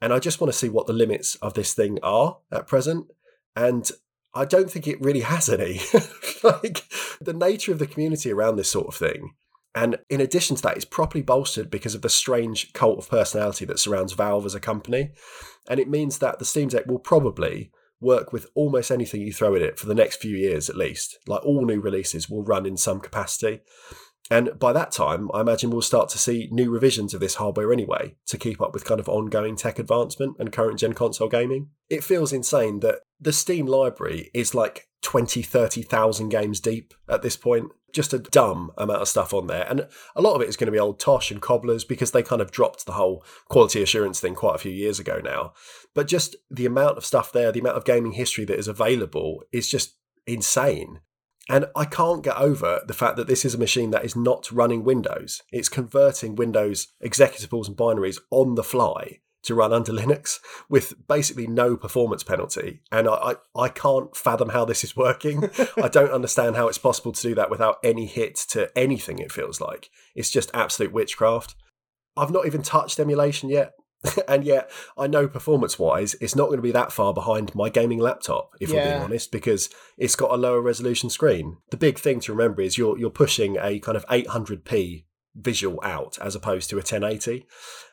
And 0.00 0.12
I 0.12 0.18
just 0.18 0.40
want 0.40 0.52
to 0.52 0.58
see 0.58 0.68
what 0.68 0.86
the 0.86 0.92
limits 0.92 1.36
of 1.36 1.54
this 1.54 1.72
thing 1.72 1.98
are 2.02 2.38
at 2.52 2.66
present. 2.66 3.06
And 3.56 3.90
I 4.34 4.44
don't 4.44 4.70
think 4.70 4.86
it 4.86 5.00
really 5.00 5.20
has 5.20 5.48
any. 5.48 5.80
like 6.42 6.84
the 7.20 7.32
nature 7.32 7.72
of 7.72 7.78
the 7.78 7.86
community 7.86 8.32
around 8.32 8.56
this 8.56 8.70
sort 8.70 8.88
of 8.88 8.94
thing. 8.94 9.34
And 9.74 9.98
in 10.08 10.20
addition 10.20 10.56
to 10.56 10.62
that, 10.62 10.76
it's 10.76 10.84
properly 10.84 11.22
bolstered 11.22 11.70
because 11.70 11.94
of 11.94 12.02
the 12.02 12.08
strange 12.08 12.72
cult 12.72 12.98
of 12.98 13.10
personality 13.10 13.64
that 13.64 13.80
surrounds 13.80 14.12
Valve 14.12 14.46
as 14.46 14.54
a 14.54 14.60
company. 14.60 15.10
And 15.68 15.80
it 15.80 15.88
means 15.88 16.18
that 16.18 16.38
the 16.38 16.44
Steam 16.44 16.68
Deck 16.68 16.86
will 16.86 17.00
probably 17.00 17.72
work 18.00 18.32
with 18.32 18.46
almost 18.54 18.90
anything 18.90 19.20
you 19.20 19.32
throw 19.32 19.54
at 19.54 19.62
it 19.62 19.78
for 19.78 19.86
the 19.86 19.94
next 19.94 20.16
few 20.16 20.36
years 20.36 20.68
at 20.68 20.76
least. 20.76 21.18
Like 21.26 21.44
all 21.44 21.64
new 21.64 21.80
releases 21.80 22.28
will 22.28 22.44
run 22.44 22.66
in 22.66 22.76
some 22.76 23.00
capacity. 23.00 23.60
And 24.30 24.58
by 24.58 24.72
that 24.72 24.90
time, 24.90 25.30
I 25.34 25.40
imagine 25.40 25.70
we'll 25.70 25.82
start 25.82 26.08
to 26.10 26.18
see 26.18 26.48
new 26.50 26.70
revisions 26.70 27.12
of 27.12 27.20
this 27.20 27.34
hardware 27.34 27.72
anyway 27.72 28.16
to 28.26 28.38
keep 28.38 28.60
up 28.60 28.72
with 28.72 28.84
kind 28.84 29.00
of 29.00 29.08
ongoing 29.08 29.54
tech 29.54 29.78
advancement 29.78 30.36
and 30.38 30.50
current 30.50 30.78
gen 30.78 30.94
console 30.94 31.28
gaming. 31.28 31.68
It 31.90 32.04
feels 32.04 32.32
insane 32.32 32.80
that 32.80 33.00
the 33.20 33.32
Steam 33.32 33.66
library 33.66 34.30
is 34.32 34.54
like 34.54 34.88
20, 35.02 35.42
30,000 35.42 36.30
games 36.30 36.60
deep 36.60 36.94
at 37.08 37.20
this 37.20 37.36
point. 37.36 37.70
Just 37.92 38.14
a 38.14 38.18
dumb 38.18 38.72
amount 38.78 39.02
of 39.02 39.08
stuff 39.08 39.34
on 39.34 39.46
there. 39.46 39.66
And 39.68 39.86
a 40.16 40.22
lot 40.22 40.34
of 40.34 40.40
it 40.40 40.48
is 40.48 40.56
going 40.56 40.66
to 40.66 40.72
be 40.72 40.80
old 40.80 40.98
Tosh 40.98 41.30
and 41.30 41.40
Cobblers 41.40 41.84
because 41.84 42.10
they 42.10 42.22
kind 42.22 42.40
of 42.40 42.50
dropped 42.50 42.86
the 42.86 42.92
whole 42.92 43.24
quality 43.48 43.82
assurance 43.82 44.18
thing 44.20 44.34
quite 44.34 44.56
a 44.56 44.58
few 44.58 44.72
years 44.72 44.98
ago 44.98 45.20
now. 45.22 45.52
But 45.94 46.08
just 46.08 46.34
the 46.50 46.66
amount 46.66 46.96
of 46.96 47.04
stuff 47.04 47.30
there, 47.30 47.52
the 47.52 47.60
amount 47.60 47.76
of 47.76 47.84
gaming 47.84 48.12
history 48.12 48.46
that 48.46 48.58
is 48.58 48.68
available 48.68 49.44
is 49.52 49.68
just 49.68 49.96
insane. 50.26 51.00
And 51.48 51.66
I 51.76 51.84
can't 51.84 52.22
get 52.22 52.36
over 52.36 52.82
the 52.86 52.94
fact 52.94 53.16
that 53.16 53.26
this 53.26 53.44
is 53.44 53.54
a 53.54 53.58
machine 53.58 53.90
that 53.90 54.04
is 54.04 54.16
not 54.16 54.50
running 54.50 54.82
Windows. 54.82 55.42
It's 55.52 55.68
converting 55.68 56.36
Windows 56.36 56.88
executables 57.04 57.68
and 57.68 57.76
binaries 57.76 58.18
on 58.30 58.54
the 58.54 58.64
fly 58.64 59.20
to 59.42 59.54
run 59.54 59.72
under 59.72 59.92
Linux 59.92 60.40
with 60.68 60.94
basically 61.06 61.46
no 61.46 61.76
performance 61.76 62.22
penalty. 62.22 62.80
And 62.90 63.08
I, 63.08 63.36
I, 63.56 63.62
I 63.62 63.68
can't 63.68 64.16
fathom 64.16 64.50
how 64.50 64.64
this 64.64 64.84
is 64.84 64.96
working. 64.96 65.50
I 65.76 65.88
don't 65.88 66.12
understand 66.12 66.56
how 66.56 66.68
it's 66.68 66.78
possible 66.78 67.12
to 67.12 67.22
do 67.22 67.34
that 67.34 67.50
without 67.50 67.76
any 67.84 68.06
hit 68.06 68.36
to 68.50 68.76
anything, 68.76 69.18
it 69.18 69.32
feels 69.32 69.60
like. 69.60 69.90
It's 70.14 70.30
just 70.30 70.50
absolute 70.54 70.92
witchcraft. 70.92 71.54
I've 72.16 72.30
not 72.30 72.46
even 72.46 72.62
touched 72.62 72.98
emulation 72.98 73.48
yet. 73.48 73.72
and 74.28 74.44
yet, 74.44 74.70
I 74.96 75.06
know 75.06 75.28
performance 75.28 75.78
wise, 75.78 76.14
it's 76.20 76.36
not 76.36 76.46
going 76.46 76.58
to 76.58 76.62
be 76.62 76.72
that 76.72 76.92
far 76.92 77.14
behind 77.14 77.54
my 77.54 77.68
gaming 77.68 77.98
laptop, 77.98 78.54
if 78.60 78.70
we're 78.70 78.82
being 78.82 79.02
honest, 79.02 79.32
because 79.32 79.70
it's 79.96 80.16
got 80.16 80.30
a 80.32 80.36
lower 80.36 80.60
resolution 80.60 81.10
screen. 81.10 81.58
The 81.70 81.76
big 81.76 81.98
thing 81.98 82.20
to 82.20 82.32
remember 82.32 82.62
is 82.62 82.76
you're 82.78 82.98
you're 82.98 83.10
pushing 83.10 83.56
a 83.60 83.78
kind 83.78 83.96
of 83.96 84.06
800p 84.06 85.04
visual 85.34 85.80
out 85.82 86.18
as 86.20 86.34
opposed 86.34 86.70
to 86.70 86.76
a 86.76 86.78
1080. 86.78 87.46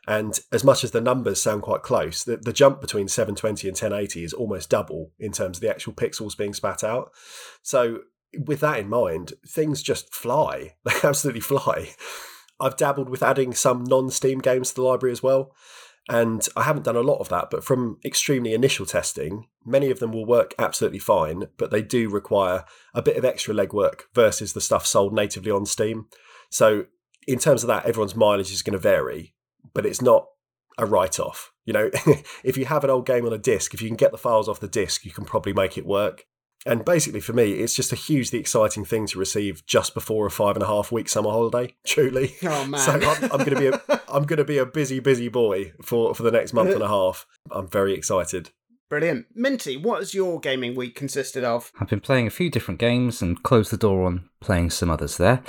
And 0.08 0.40
as 0.52 0.64
much 0.64 0.84
as 0.84 0.92
the 0.92 1.02
numbers 1.02 1.42
sound 1.42 1.64
quite 1.64 1.82
close, 1.82 2.24
the, 2.24 2.38
the 2.38 2.54
jump 2.54 2.82
between 2.82 3.08
720 3.08 3.68
and 3.68 3.76
1080 3.76 4.24
is 4.24 4.34
almost 4.34 4.70
double 4.70 5.12
in 5.20 5.32
terms 5.32 5.58
of 5.58 5.62
the 5.62 5.70
actual 5.70 5.94
pixels 5.94 6.38
being 6.38 6.54
spat 6.54 6.84
out. 6.84 7.12
So, 7.62 8.00
with 8.46 8.62
that 8.62 8.80
in 8.80 8.90
mind, 8.90 9.34
things 9.48 9.82
just 9.82 10.14
fly. 10.14 10.76
They 10.86 10.94
absolutely 11.04 11.42
fly. 11.42 11.90
I've 12.60 12.78
dabbled 12.78 13.10
with 13.10 13.24
adding 13.24 13.54
some 13.54 13.84
non 13.84 14.10
Steam 14.10 14.40
games 14.40 14.70
to 14.70 14.76
the 14.76 14.84
library 14.84 15.12
as 15.12 15.24
well. 15.24 15.54
And 16.12 16.46
I 16.58 16.64
haven't 16.64 16.84
done 16.84 16.98
a 16.98 17.02
lot 17.02 17.20
of 17.20 17.30
that, 17.30 17.50
but 17.50 17.64
from 17.64 17.98
extremely 18.04 18.54
initial 18.54 18.86
testing, 18.86 19.48
many 19.66 19.90
of 19.90 20.00
them 20.00 20.12
will 20.12 20.26
work 20.26 20.54
absolutely 20.60 21.00
fine, 21.00 21.46
but 21.56 21.72
they 21.72 21.82
do 21.82 22.10
require 22.10 22.66
a 22.94 23.02
bit 23.02 23.16
of 23.16 23.24
extra 23.24 23.56
legwork 23.56 24.02
versus 24.14 24.52
the 24.52 24.60
stuff 24.60 24.86
sold 24.86 25.14
natively 25.14 25.52
on 25.52 25.66
Steam. 25.66 26.08
So, 26.50 26.88
in 27.26 27.40
terms 27.40 27.64
of 27.64 27.68
that, 27.68 27.86
everyone's 27.86 28.14
mileage 28.14 28.52
is 28.52 28.62
going 28.62 28.74
to 28.74 28.78
vary, 28.78 29.36
but 29.74 29.86
it's 29.86 30.02
not 30.02 30.28
a 30.78 30.86
write 30.86 31.18
off. 31.18 31.54
You 31.64 31.72
know, 31.72 31.90
if 32.44 32.58
you 32.58 32.66
have 32.66 32.84
an 32.84 32.90
old 32.90 33.06
game 33.06 33.26
on 33.26 33.32
a 33.32 33.38
disc, 33.38 33.74
if 33.74 33.82
you 33.82 33.88
can 33.88 33.96
get 33.96 34.12
the 34.12 34.18
files 34.18 34.50
off 34.50 34.60
the 34.60 34.68
disc, 34.68 35.06
you 35.06 35.12
can 35.12 35.24
probably 35.24 35.54
make 35.54 35.78
it 35.78 35.86
work. 35.86 36.26
And 36.66 36.86
basically, 36.86 37.22
for 37.22 37.34
me, 37.34 37.54
it's 37.54 37.74
just 37.74 37.92
a 37.92 37.96
hugely 37.96 38.40
exciting 38.40 38.86
thing 38.86 39.08
to 39.08 39.20
receive 39.20 39.66
just 39.66 39.94
before 39.94 40.28
a 40.28 40.32
five 40.32 40.56
and 40.56 40.64
a 40.64 40.68
half 40.68 40.92
week 40.92 41.10
summer 41.10 41.32
holiday. 41.32 41.74
Truly, 41.86 42.36
Oh 42.44 42.66
man. 42.66 42.80
so 42.80 42.92
I'm, 42.94 43.24
I'm 43.32 43.40
going 43.40 43.56
to 43.56 43.60
be 43.60 43.68
a 43.68 43.82
I'm 44.08 44.26
going 44.26 44.38
to 44.38 44.44
be 44.46 44.58
a 44.58 44.66
busy, 44.66 45.00
busy 45.00 45.28
boy 45.28 45.74
for 45.82 46.14
for 46.14 46.24
the 46.24 46.32
next 46.32 46.54
month 46.54 46.72
and 46.72 46.84
a 46.84 46.88
half. 46.88 47.26
I'm 47.50 47.68
very 47.68 47.94
excited. 47.94 48.52
Brilliant. 48.92 49.28
Minty, 49.34 49.78
what 49.78 50.00
has 50.00 50.14
your 50.14 50.38
gaming 50.42 50.76
week 50.76 50.96
consisted 50.96 51.46
of? 51.46 51.72
I've 51.80 51.88
been 51.88 52.02
playing 52.02 52.28
a 52.28 52.30
few 52.30 52.50
different 52.50 52.78
games 52.78 53.22
and 53.22 53.42
closed 53.42 53.72
the 53.72 53.78
door 53.78 54.06
on 54.06 54.28
playing 54.42 54.70
some 54.72 54.90
others 54.90 55.16
there. 55.16 55.42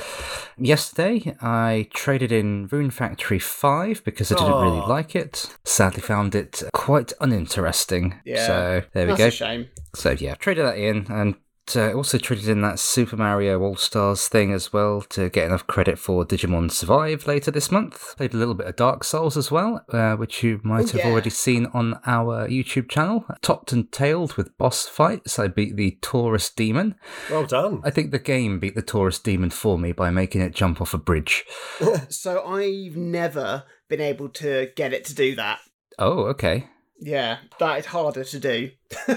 Yesterday, 0.56 1.34
I 1.42 1.88
traded 1.92 2.30
in 2.30 2.68
Rune 2.70 2.92
Factory 2.92 3.40
5 3.40 4.04
because 4.04 4.30
I 4.30 4.36
didn't 4.36 4.62
really 4.62 4.86
like 4.86 5.16
it. 5.16 5.56
Sadly, 5.64 6.02
found 6.02 6.36
it 6.36 6.62
quite 6.72 7.12
uninteresting. 7.20 8.14
Yeah, 8.24 8.46
So 8.46 8.82
there 8.92 9.06
we 9.08 9.14
That's 9.14 9.18
go. 9.18 9.26
a 9.26 9.30
shame. 9.32 9.68
So 9.92 10.12
yeah, 10.12 10.36
traded 10.36 10.64
that 10.64 10.78
in 10.78 11.08
and 11.10 11.34
uh, 11.76 11.92
also 11.92 12.18
traded 12.18 12.48
in 12.48 12.60
that 12.62 12.78
Super 12.78 13.16
Mario 13.16 13.60
All 13.60 13.76
Stars 13.76 14.28
thing 14.28 14.52
as 14.52 14.72
well 14.72 15.02
to 15.10 15.28
get 15.28 15.46
enough 15.46 15.66
credit 15.66 15.98
for 15.98 16.24
Digimon 16.24 16.70
Survive 16.70 17.26
later 17.26 17.50
this 17.50 17.70
month. 17.70 18.16
Played 18.16 18.34
a 18.34 18.36
little 18.36 18.54
bit 18.54 18.66
of 18.66 18.76
Dark 18.76 19.04
Souls 19.04 19.36
as 19.36 19.50
well, 19.50 19.84
uh, 19.92 20.14
which 20.16 20.42
you 20.42 20.60
might 20.62 20.84
Oh, 20.84 20.98
have 20.98 21.06
yeah. 21.06 21.08
already 21.10 21.30
seen 21.30 21.66
on 21.74 21.98
our 22.06 22.48
YouTube 22.48 22.88
channel. 22.88 23.24
Topped 23.42 23.72
and 23.72 23.90
tailed 23.92 24.34
with 24.34 24.56
boss 24.58 24.86
fights. 24.86 25.38
I 25.38 25.48
beat 25.48 25.76
the 25.76 25.98
Taurus 26.02 26.50
Demon. 26.50 26.94
Well 27.30 27.46
done. 27.46 27.80
I 27.84 27.90
think 27.90 28.10
the 28.10 28.18
game 28.18 28.58
beat 28.58 28.74
the 28.74 28.82
Taurus 28.82 29.18
Demon 29.18 29.50
for 29.50 29.78
me 29.78 29.92
by 29.92 30.10
making 30.10 30.40
it 30.40 30.54
jump 30.54 30.80
off 30.80 30.94
a 30.94 30.98
bridge. 30.98 31.44
So 32.08 32.44
I've 32.44 32.96
never 32.96 33.64
been 33.88 34.00
able 34.00 34.28
to 34.30 34.70
get 34.76 34.92
it 34.92 35.04
to 35.06 35.14
do 35.14 35.34
that. 35.36 35.58
Oh, 35.98 36.24
okay. 36.26 36.68
Yeah, 37.04 37.38
that 37.58 37.80
is 37.80 37.86
harder 37.86 38.24
to 38.24 38.38
do. 38.38 38.70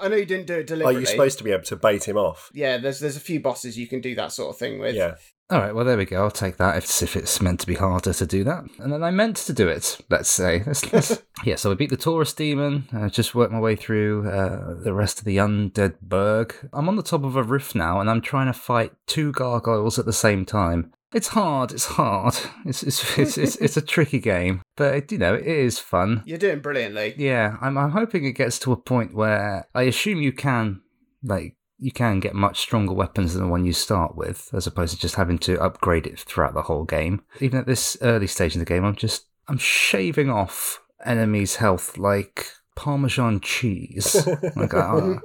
I 0.00 0.08
know 0.08 0.16
you 0.16 0.26
didn't 0.26 0.46
do 0.46 0.54
it 0.54 0.66
deliberately. 0.66 0.72
Are 0.72 0.76
deliberately. 0.76 1.00
you 1.00 1.06
supposed 1.06 1.38
to 1.38 1.44
be 1.44 1.52
able 1.52 1.64
to 1.64 1.76
bait 1.76 2.06
him 2.06 2.16
off? 2.16 2.50
Yeah, 2.52 2.78
there's 2.78 3.00
there's 3.00 3.16
a 3.16 3.20
few 3.20 3.40
bosses 3.40 3.78
you 3.78 3.86
can 3.86 4.00
do 4.00 4.14
that 4.16 4.32
sort 4.32 4.50
of 4.50 4.58
thing 4.58 4.78
with. 4.78 4.94
Yeah. 4.94 5.14
All 5.48 5.60
right, 5.60 5.72
well 5.72 5.84
there 5.84 5.96
we 5.96 6.04
go. 6.04 6.24
I'll 6.24 6.30
take 6.32 6.56
that 6.56 6.76
if 6.76 6.84
it's, 6.84 7.02
if 7.02 7.14
it's 7.14 7.40
meant 7.40 7.60
to 7.60 7.68
be 7.68 7.76
harder 7.76 8.12
to 8.12 8.26
do 8.26 8.42
that. 8.42 8.64
And 8.80 8.92
then 8.92 9.04
I 9.04 9.12
meant 9.12 9.36
to 9.36 9.52
do 9.52 9.68
it. 9.68 9.98
Let's 10.10 10.28
say. 10.28 10.62
Let's, 10.66 10.92
let's- 10.92 11.22
yeah. 11.44 11.54
So 11.54 11.70
I 11.70 11.74
beat 11.74 11.90
the 11.90 11.96
Taurus 11.96 12.32
demon. 12.32 12.88
Uh, 12.92 13.08
just 13.08 13.32
worked 13.34 13.52
my 13.52 13.60
way 13.60 13.76
through 13.76 14.28
uh, 14.28 14.74
the 14.82 14.92
rest 14.92 15.20
of 15.20 15.24
the 15.24 15.36
undead 15.36 16.00
burg. 16.00 16.54
I'm 16.72 16.88
on 16.88 16.96
the 16.96 17.02
top 17.04 17.22
of 17.22 17.36
a 17.36 17.44
roof 17.44 17.76
now, 17.76 18.00
and 18.00 18.10
I'm 18.10 18.20
trying 18.20 18.48
to 18.48 18.52
fight 18.52 18.92
two 19.06 19.30
gargoyles 19.30 20.00
at 20.00 20.04
the 20.04 20.12
same 20.12 20.44
time. 20.44 20.92
It's 21.14 21.28
hard. 21.28 21.72
It's 21.72 21.86
hard. 21.86 22.34
It's 22.64 22.82
it's 22.82 23.18
it's 23.18 23.38
it's, 23.38 23.56
it's 23.56 23.76
a 23.76 23.82
tricky 23.82 24.18
game, 24.18 24.62
but 24.76 24.94
it, 24.94 25.12
you 25.12 25.18
know 25.18 25.34
it 25.34 25.46
is 25.46 25.78
fun. 25.78 26.22
You're 26.26 26.38
doing 26.38 26.60
brilliantly. 26.60 27.14
Yeah, 27.16 27.56
I'm 27.60 27.78
I'm 27.78 27.90
hoping 27.90 28.24
it 28.24 28.32
gets 28.32 28.58
to 28.60 28.72
a 28.72 28.76
point 28.76 29.14
where 29.14 29.68
I 29.74 29.82
assume 29.82 30.20
you 30.20 30.32
can 30.32 30.82
like 31.22 31.56
you 31.78 31.92
can 31.92 32.20
get 32.20 32.34
much 32.34 32.58
stronger 32.58 32.94
weapons 32.94 33.34
than 33.34 33.44
the 33.44 33.48
one 33.48 33.64
you 33.64 33.72
start 33.72 34.16
with, 34.16 34.50
as 34.52 34.66
opposed 34.66 34.94
to 34.94 35.00
just 35.00 35.16
having 35.16 35.38
to 35.38 35.60
upgrade 35.60 36.06
it 36.06 36.18
throughout 36.20 36.54
the 36.54 36.62
whole 36.62 36.84
game. 36.84 37.22
Even 37.40 37.60
at 37.60 37.66
this 37.66 37.96
early 38.00 38.26
stage 38.26 38.54
in 38.54 38.60
the 38.60 38.64
game, 38.64 38.84
I'm 38.84 38.96
just 38.96 39.26
I'm 39.48 39.58
shaving 39.58 40.30
off 40.30 40.82
enemies' 41.04 41.56
health 41.56 41.98
like 41.98 42.46
Parmesan 42.74 43.40
cheese. 43.40 44.26
like 44.56 44.74
I, 44.74 45.16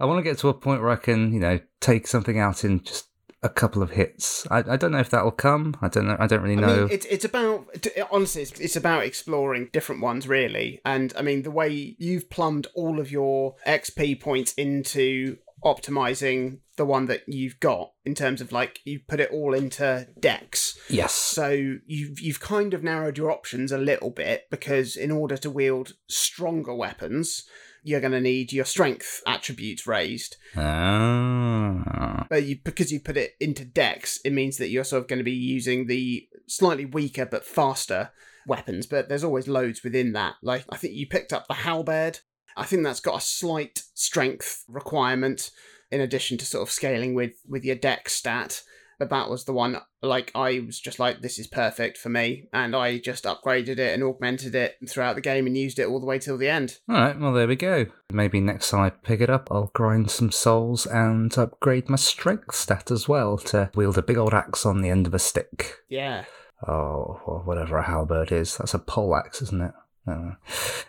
I 0.00 0.04
want 0.04 0.18
to 0.18 0.22
get 0.22 0.38
to 0.38 0.48
a 0.48 0.54
point 0.54 0.80
where 0.80 0.90
I 0.90 0.96
can, 0.96 1.32
you 1.32 1.40
know, 1.40 1.60
take 1.80 2.06
something 2.06 2.38
out 2.38 2.64
in 2.64 2.82
just 2.82 3.08
a 3.42 3.48
couple 3.48 3.82
of 3.82 3.90
hits. 3.90 4.46
I, 4.50 4.58
I 4.58 4.76
don't 4.76 4.92
know 4.92 4.98
if 4.98 5.10
that'll 5.10 5.30
come. 5.30 5.76
I 5.80 5.88
don't 5.88 6.06
know. 6.06 6.16
I 6.18 6.26
don't 6.26 6.42
really 6.42 6.56
I 6.56 6.66
know. 6.66 6.76
mean, 6.84 6.88
it's 6.90 7.06
it's 7.06 7.24
about 7.24 7.66
honestly, 8.10 8.42
it's, 8.42 8.58
it's 8.60 8.76
about 8.76 9.04
exploring 9.04 9.70
different 9.72 10.02
ones, 10.02 10.26
really. 10.26 10.80
And 10.84 11.12
I 11.16 11.22
mean, 11.22 11.42
the 11.42 11.50
way 11.50 11.96
you've 11.98 12.30
plumbed 12.30 12.66
all 12.74 12.98
of 12.98 13.10
your 13.10 13.56
XP 13.66 14.20
points 14.20 14.52
into 14.54 15.38
optimizing 15.64 16.58
the 16.76 16.84
one 16.84 17.06
that 17.06 17.22
you've 17.26 17.58
got 17.60 17.90
in 18.04 18.14
terms 18.14 18.40
of 18.40 18.52
like 18.52 18.80
you 18.84 19.00
put 19.08 19.20
it 19.20 19.30
all 19.32 19.54
into 19.54 20.06
dex. 20.20 20.78
yes. 20.88 21.12
So 21.12 21.76
you've 21.86 22.20
you've 22.20 22.40
kind 22.40 22.74
of 22.74 22.82
narrowed 22.82 23.18
your 23.18 23.30
options 23.30 23.72
a 23.72 23.78
little 23.78 24.10
bit 24.10 24.44
because 24.50 24.96
in 24.96 25.10
order 25.10 25.36
to 25.38 25.50
wield 25.50 25.92
stronger 26.08 26.74
weapons, 26.74 27.44
you're 27.86 28.00
going 28.00 28.12
to 28.12 28.20
need 28.20 28.52
your 28.52 28.64
strength 28.64 29.22
attributes 29.26 29.86
raised. 29.86 30.36
Ah. 30.56 32.26
But 32.28 32.42
you 32.42 32.58
because 32.62 32.90
you 32.90 32.98
put 32.98 33.16
it 33.16 33.34
into 33.40 33.64
dex, 33.64 34.18
it 34.24 34.32
means 34.32 34.56
that 34.58 34.70
you're 34.70 34.84
sort 34.84 35.02
of 35.02 35.08
going 35.08 35.20
to 35.20 35.24
be 35.24 35.30
using 35.30 35.86
the 35.86 36.28
slightly 36.48 36.84
weaker 36.84 37.24
but 37.24 37.44
faster 37.44 38.10
weapons. 38.44 38.86
But 38.86 39.08
there's 39.08 39.22
always 39.22 39.46
loads 39.46 39.84
within 39.84 40.12
that. 40.14 40.34
Like 40.42 40.64
I 40.68 40.76
think 40.76 40.94
you 40.94 41.06
picked 41.06 41.32
up 41.32 41.46
the 41.46 41.54
halberd. 41.54 42.18
I 42.56 42.64
think 42.64 42.82
that's 42.82 43.00
got 43.00 43.18
a 43.18 43.24
slight 43.24 43.82
strength 43.94 44.64
requirement 44.66 45.52
in 45.92 46.00
addition 46.00 46.38
to 46.38 46.44
sort 46.44 46.62
of 46.62 46.72
scaling 46.72 47.14
with 47.14 47.34
with 47.48 47.64
your 47.64 47.76
dex 47.76 48.14
stat. 48.14 48.62
But 48.98 49.10
that 49.10 49.28
was 49.28 49.44
the 49.44 49.52
one 49.52 49.78
like 50.02 50.30
I 50.34 50.60
was 50.60 50.80
just 50.80 50.98
like 50.98 51.20
this 51.20 51.38
is 51.38 51.46
perfect 51.46 51.98
for 51.98 52.08
me, 52.08 52.48
and 52.52 52.74
I 52.74 52.98
just 52.98 53.24
upgraded 53.24 53.78
it 53.78 53.94
and 53.94 54.02
augmented 54.02 54.54
it 54.54 54.76
throughout 54.88 55.16
the 55.16 55.20
game 55.20 55.46
and 55.46 55.56
used 55.56 55.78
it 55.78 55.86
all 55.86 56.00
the 56.00 56.06
way 56.06 56.18
till 56.18 56.38
the 56.38 56.48
end. 56.48 56.78
All 56.88 56.96
right, 56.96 57.18
well, 57.18 57.32
there 57.32 57.48
we 57.48 57.56
go. 57.56 57.86
Maybe 58.12 58.40
next 58.40 58.70
time 58.70 58.80
I 58.80 58.90
pick 58.90 59.20
it 59.20 59.30
up, 59.30 59.48
I'll 59.50 59.70
grind 59.74 60.10
some 60.10 60.30
souls 60.30 60.86
and 60.86 61.36
upgrade 61.36 61.90
my 61.90 61.96
strength 61.96 62.54
stat 62.54 62.90
as 62.90 63.08
well 63.08 63.36
to 63.38 63.70
wield 63.74 63.98
a 63.98 64.02
big 64.02 64.16
old 64.16 64.32
axe 64.32 64.64
on 64.64 64.80
the 64.80 64.90
end 64.90 65.06
of 65.06 65.14
a 65.14 65.18
stick. 65.18 65.74
Yeah. 65.88 66.24
Oh, 66.66 67.42
whatever 67.44 67.76
a 67.76 67.86
halberd 67.86 68.32
is. 68.32 68.56
That's 68.56 68.74
a 68.74 68.78
pole 68.78 69.14
axe, 69.14 69.42
isn't 69.42 69.60
it? 69.60 69.72
Uh, 70.06 70.32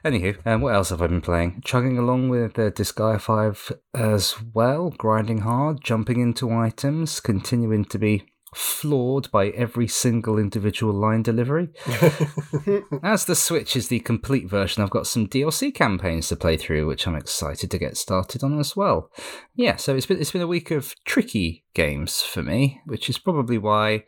anywho, 0.05 0.37
um, 0.45 0.61
what 0.61 0.75
else 0.75 0.89
have 0.89 1.01
I 1.01 1.07
been 1.07 1.21
playing? 1.21 1.61
Chugging 1.65 1.97
along 1.97 2.29
with 2.29 2.57
uh, 2.59 2.69
Disgaea 2.71 3.19
5 3.19 3.71
as 3.95 4.35
well, 4.53 4.91
grinding 4.91 5.39
hard, 5.39 5.83
jumping 5.83 6.19
into 6.19 6.51
items, 6.51 7.19
continuing 7.19 7.85
to 7.85 7.97
be 7.97 8.25
floored 8.55 9.29
by 9.31 9.49
every 9.49 9.87
single 9.87 10.37
individual 10.37 10.93
line 10.93 11.21
delivery. 11.21 11.69
As 13.03 13.25
the 13.25 13.35
Switch 13.35 13.75
is 13.75 13.87
the 13.87 13.99
complete 13.99 14.49
version, 14.49 14.83
I've 14.83 14.89
got 14.89 15.07
some 15.07 15.27
DLC 15.27 15.73
campaigns 15.73 16.29
to 16.29 16.35
play 16.35 16.57
through, 16.57 16.87
which 16.87 17.07
I'm 17.07 17.15
excited 17.15 17.69
to 17.71 17.77
get 17.77 17.97
started 17.97 18.43
on 18.43 18.59
as 18.59 18.75
well. 18.75 19.11
Yeah, 19.55 19.75
so 19.75 19.95
it's 19.95 20.05
been 20.05 20.19
it's 20.19 20.31
been 20.31 20.41
a 20.41 20.47
week 20.47 20.71
of 20.71 20.95
tricky 21.05 21.65
games 21.73 22.21
for 22.21 22.41
me, 22.41 22.81
which 22.85 23.09
is 23.09 23.17
probably 23.17 23.57
why 23.57 24.05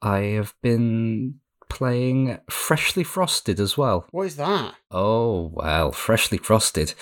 I 0.00 0.18
have 0.18 0.54
been 0.62 1.40
playing 1.74 2.38
Freshly 2.48 3.02
Frosted 3.04 3.58
as 3.60 3.76
well. 3.76 4.06
What 4.12 4.26
is 4.28 4.36
that? 4.36 4.74
Oh, 4.90 5.50
well, 5.52 5.90
Freshly 5.92 6.38
Frosted. 6.38 6.94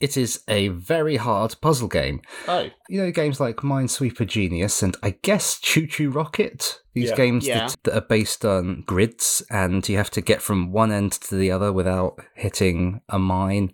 It 0.00 0.16
is 0.16 0.42
a 0.48 0.68
very 0.68 1.16
hard 1.16 1.56
puzzle 1.60 1.88
game. 1.88 2.22
Oh. 2.46 2.70
You 2.88 3.02
know, 3.02 3.10
games 3.10 3.40
like 3.40 3.56
Minesweeper 3.56 4.26
Genius 4.26 4.82
and 4.82 4.96
I 5.02 5.16
guess 5.22 5.58
ChuChu 5.60 6.14
Rocket? 6.14 6.80
These 6.94 7.10
Yeah. 7.10 7.16
games 7.16 7.46
Yeah. 7.46 7.66
That, 7.68 7.76
that 7.84 7.94
are 7.96 8.06
based 8.06 8.44
on 8.44 8.84
grids 8.86 9.42
and 9.50 9.86
you 9.88 9.96
have 9.96 10.10
to 10.12 10.20
get 10.20 10.40
from 10.40 10.70
one 10.72 10.92
end 10.92 11.12
to 11.12 11.34
the 11.36 11.50
other 11.50 11.72
without 11.72 12.18
hitting 12.34 13.00
a 13.08 13.18
mine. 13.18 13.72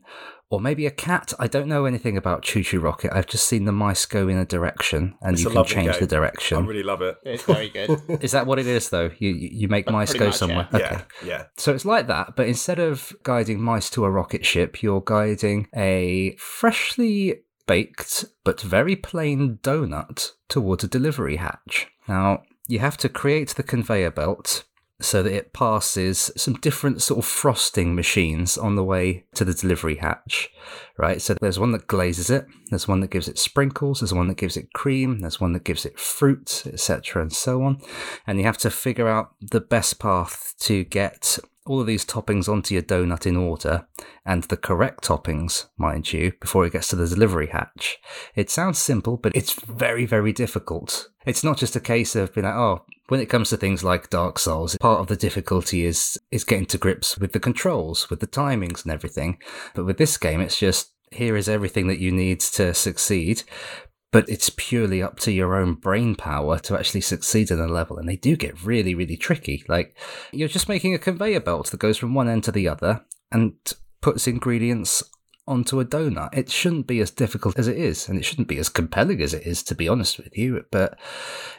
Or 0.50 0.60
maybe 0.60 0.86
a 0.86 0.90
cat. 0.90 1.34
I 1.38 1.46
don't 1.46 1.68
know 1.68 1.84
anything 1.84 2.16
about 2.16 2.42
ChuChu 2.42 2.82
Rocket. 2.82 3.14
I've 3.14 3.26
just 3.26 3.46
seen 3.46 3.66
the 3.66 3.72
mice 3.72 4.06
go 4.06 4.28
in 4.28 4.38
a 4.38 4.46
direction 4.46 5.14
and 5.20 5.34
It's 5.34 5.44
you 5.44 5.50
can 5.50 5.64
change 5.64 5.90
game. 5.92 6.00
the 6.00 6.06
direction. 6.06 6.56
I 6.56 6.60
really 6.66 6.82
love 6.82 7.02
it. 7.02 7.16
It's 7.22 7.42
very 7.42 7.68
good. 7.68 8.00
Is 8.22 8.32
that 8.32 8.46
what 8.46 8.58
it 8.58 8.66
is, 8.66 8.88
though? 8.88 9.10
You 9.18 9.28
you 9.30 9.48
you 9.52 9.68
make 9.68 9.90
mice 9.90 10.14
go 10.14 10.26
much, 10.26 10.36
somewhere. 10.36 10.66
yeah. 10.72 10.78
Okay. 10.78 11.02
Yeah, 11.22 11.28
yeah. 11.28 11.44
So 11.58 11.74
it's 11.74 11.84
like 11.84 12.06
that, 12.06 12.34
but 12.34 12.48
instead 12.48 12.78
of 12.78 13.12
guiding 13.24 13.60
mice 13.60 13.90
to 13.90 14.04
a 14.04 14.10
rocket 14.10 14.46
ship, 14.46 14.82
you're 14.82 15.02
guiding 15.02 15.68
a 15.76 16.34
freshly 16.38 17.42
baked 17.66 18.24
but 18.44 18.60
very 18.62 18.96
plain 18.96 19.58
donut 19.62 20.32
towards 20.48 20.82
a 20.82 20.88
delivery 20.88 21.36
hatch. 21.36 21.88
Now, 22.08 22.42
you 22.66 22.78
have 22.78 22.96
to 22.98 23.08
create 23.10 23.50
the 23.50 23.62
conveyor 23.62 24.10
belt 24.12 24.64
so 25.00 25.22
that 25.22 25.32
it 25.32 25.52
passes 25.52 26.30
some 26.36 26.54
different 26.54 27.00
sort 27.02 27.18
of 27.18 27.24
frosting 27.24 27.94
machines 27.94 28.58
on 28.58 28.74
the 28.74 28.84
way 28.84 29.24
to 29.34 29.44
the 29.44 29.54
delivery 29.54 29.96
hatch, 29.96 30.50
right? 30.96 31.22
So 31.22 31.34
there's 31.34 31.58
one 31.58 31.72
that 31.72 31.86
glazes 31.86 32.30
it, 32.30 32.46
there's 32.70 32.88
one 32.88 33.00
that 33.00 33.10
gives 33.10 33.28
it 33.28 33.38
sprinkles, 33.38 34.00
there's 34.00 34.14
one 34.14 34.28
that 34.28 34.36
gives 34.36 34.56
it 34.56 34.72
cream, 34.72 35.20
there's 35.20 35.40
one 35.40 35.52
that 35.52 35.64
gives 35.64 35.86
it 35.86 36.00
fruit, 36.00 36.64
etc., 36.66 37.22
and 37.22 37.32
so 37.32 37.62
on. 37.62 37.80
And 38.26 38.38
you 38.38 38.44
have 38.44 38.58
to 38.58 38.70
figure 38.70 39.08
out 39.08 39.34
the 39.40 39.60
best 39.60 40.00
path 40.00 40.54
to 40.60 40.82
get 40.84 41.38
all 41.68 41.80
of 41.80 41.86
these 41.86 42.04
toppings 42.04 42.48
onto 42.48 42.74
your 42.74 42.82
donut 42.82 43.26
in 43.26 43.36
order 43.36 43.86
and 44.24 44.44
the 44.44 44.56
correct 44.56 45.04
toppings, 45.04 45.66
mind 45.76 46.12
you, 46.12 46.32
before 46.40 46.64
it 46.64 46.72
gets 46.72 46.88
to 46.88 46.96
the 46.96 47.06
delivery 47.06 47.48
hatch. 47.48 47.98
It 48.34 48.50
sounds 48.50 48.78
simple, 48.78 49.16
but 49.16 49.36
it's 49.36 49.52
very, 49.52 50.06
very 50.06 50.32
difficult. 50.32 51.10
It's 51.26 51.44
not 51.44 51.58
just 51.58 51.76
a 51.76 51.80
case 51.80 52.16
of 52.16 52.34
being 52.34 52.46
like, 52.46 52.54
oh, 52.54 52.84
when 53.08 53.20
it 53.20 53.26
comes 53.26 53.50
to 53.50 53.56
things 53.56 53.82
like 53.82 54.10
Dark 54.10 54.38
Souls, 54.38 54.76
part 54.78 55.00
of 55.00 55.08
the 55.08 55.16
difficulty 55.16 55.84
is 55.84 56.18
is 56.30 56.44
getting 56.44 56.66
to 56.66 56.78
grips 56.78 57.18
with 57.18 57.32
the 57.32 57.40
controls, 57.40 58.08
with 58.10 58.20
the 58.20 58.26
timings 58.26 58.84
and 58.84 58.92
everything. 58.92 59.38
But 59.74 59.84
with 59.84 59.98
this 59.98 60.16
game, 60.16 60.40
it's 60.40 60.58
just 60.58 60.92
here 61.10 61.36
is 61.36 61.48
everything 61.48 61.88
that 61.88 62.00
you 62.00 62.12
need 62.12 62.40
to 62.40 62.74
succeed 62.74 63.42
but 64.10 64.28
it's 64.28 64.50
purely 64.56 65.02
up 65.02 65.18
to 65.20 65.32
your 65.32 65.54
own 65.54 65.74
brain 65.74 66.14
power 66.14 66.58
to 66.58 66.78
actually 66.78 67.02
succeed 67.02 67.50
in 67.50 67.60
a 67.60 67.66
level. 67.66 67.98
And 67.98 68.08
they 68.08 68.16
do 68.16 68.36
get 68.36 68.64
really, 68.64 68.94
really 68.94 69.16
tricky. 69.16 69.64
Like, 69.68 69.96
you're 70.32 70.48
just 70.48 70.68
making 70.68 70.94
a 70.94 70.98
conveyor 70.98 71.40
belt 71.40 71.70
that 71.70 71.80
goes 71.80 71.98
from 71.98 72.14
one 72.14 72.28
end 72.28 72.44
to 72.44 72.52
the 72.52 72.68
other 72.68 73.04
and 73.30 73.54
puts 74.00 74.26
ingredients 74.26 75.02
onto 75.48 75.80
a 75.80 75.84
donut. 75.84 76.36
It 76.36 76.50
shouldn't 76.50 76.86
be 76.86 77.00
as 77.00 77.10
difficult 77.10 77.58
as 77.58 77.66
it 77.66 77.76
is, 77.76 78.08
and 78.08 78.18
it 78.18 78.24
shouldn't 78.24 78.48
be 78.48 78.58
as 78.58 78.68
compelling 78.68 79.20
as 79.20 79.34
it 79.34 79.46
is, 79.46 79.62
to 79.64 79.74
be 79.74 79.88
honest 79.88 80.18
with 80.18 80.36
you. 80.36 80.64
But 80.70 80.98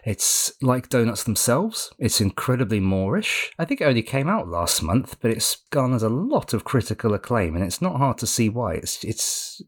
it's 0.05 0.53
like 0.61 0.89
donuts 0.89 1.23
themselves. 1.23 1.91
It's 1.99 2.21
incredibly 2.21 2.79
moreish. 2.79 3.49
I 3.57 3.65
think 3.65 3.81
it 3.81 3.85
only 3.85 4.03
came 4.03 4.29
out 4.29 4.47
last 4.47 4.81
month, 4.81 5.17
but 5.19 5.31
it's 5.31 5.57
garnered 5.71 6.03
a 6.03 6.09
lot 6.09 6.53
of 6.53 6.63
critical 6.63 7.13
acclaim, 7.13 7.55
and 7.55 7.65
it's 7.65 7.81
not 7.81 7.97
hard 7.97 8.17
to 8.19 8.27
see 8.27 8.47
why. 8.47 8.75
It's 8.75 9.03
it's 9.03 9.61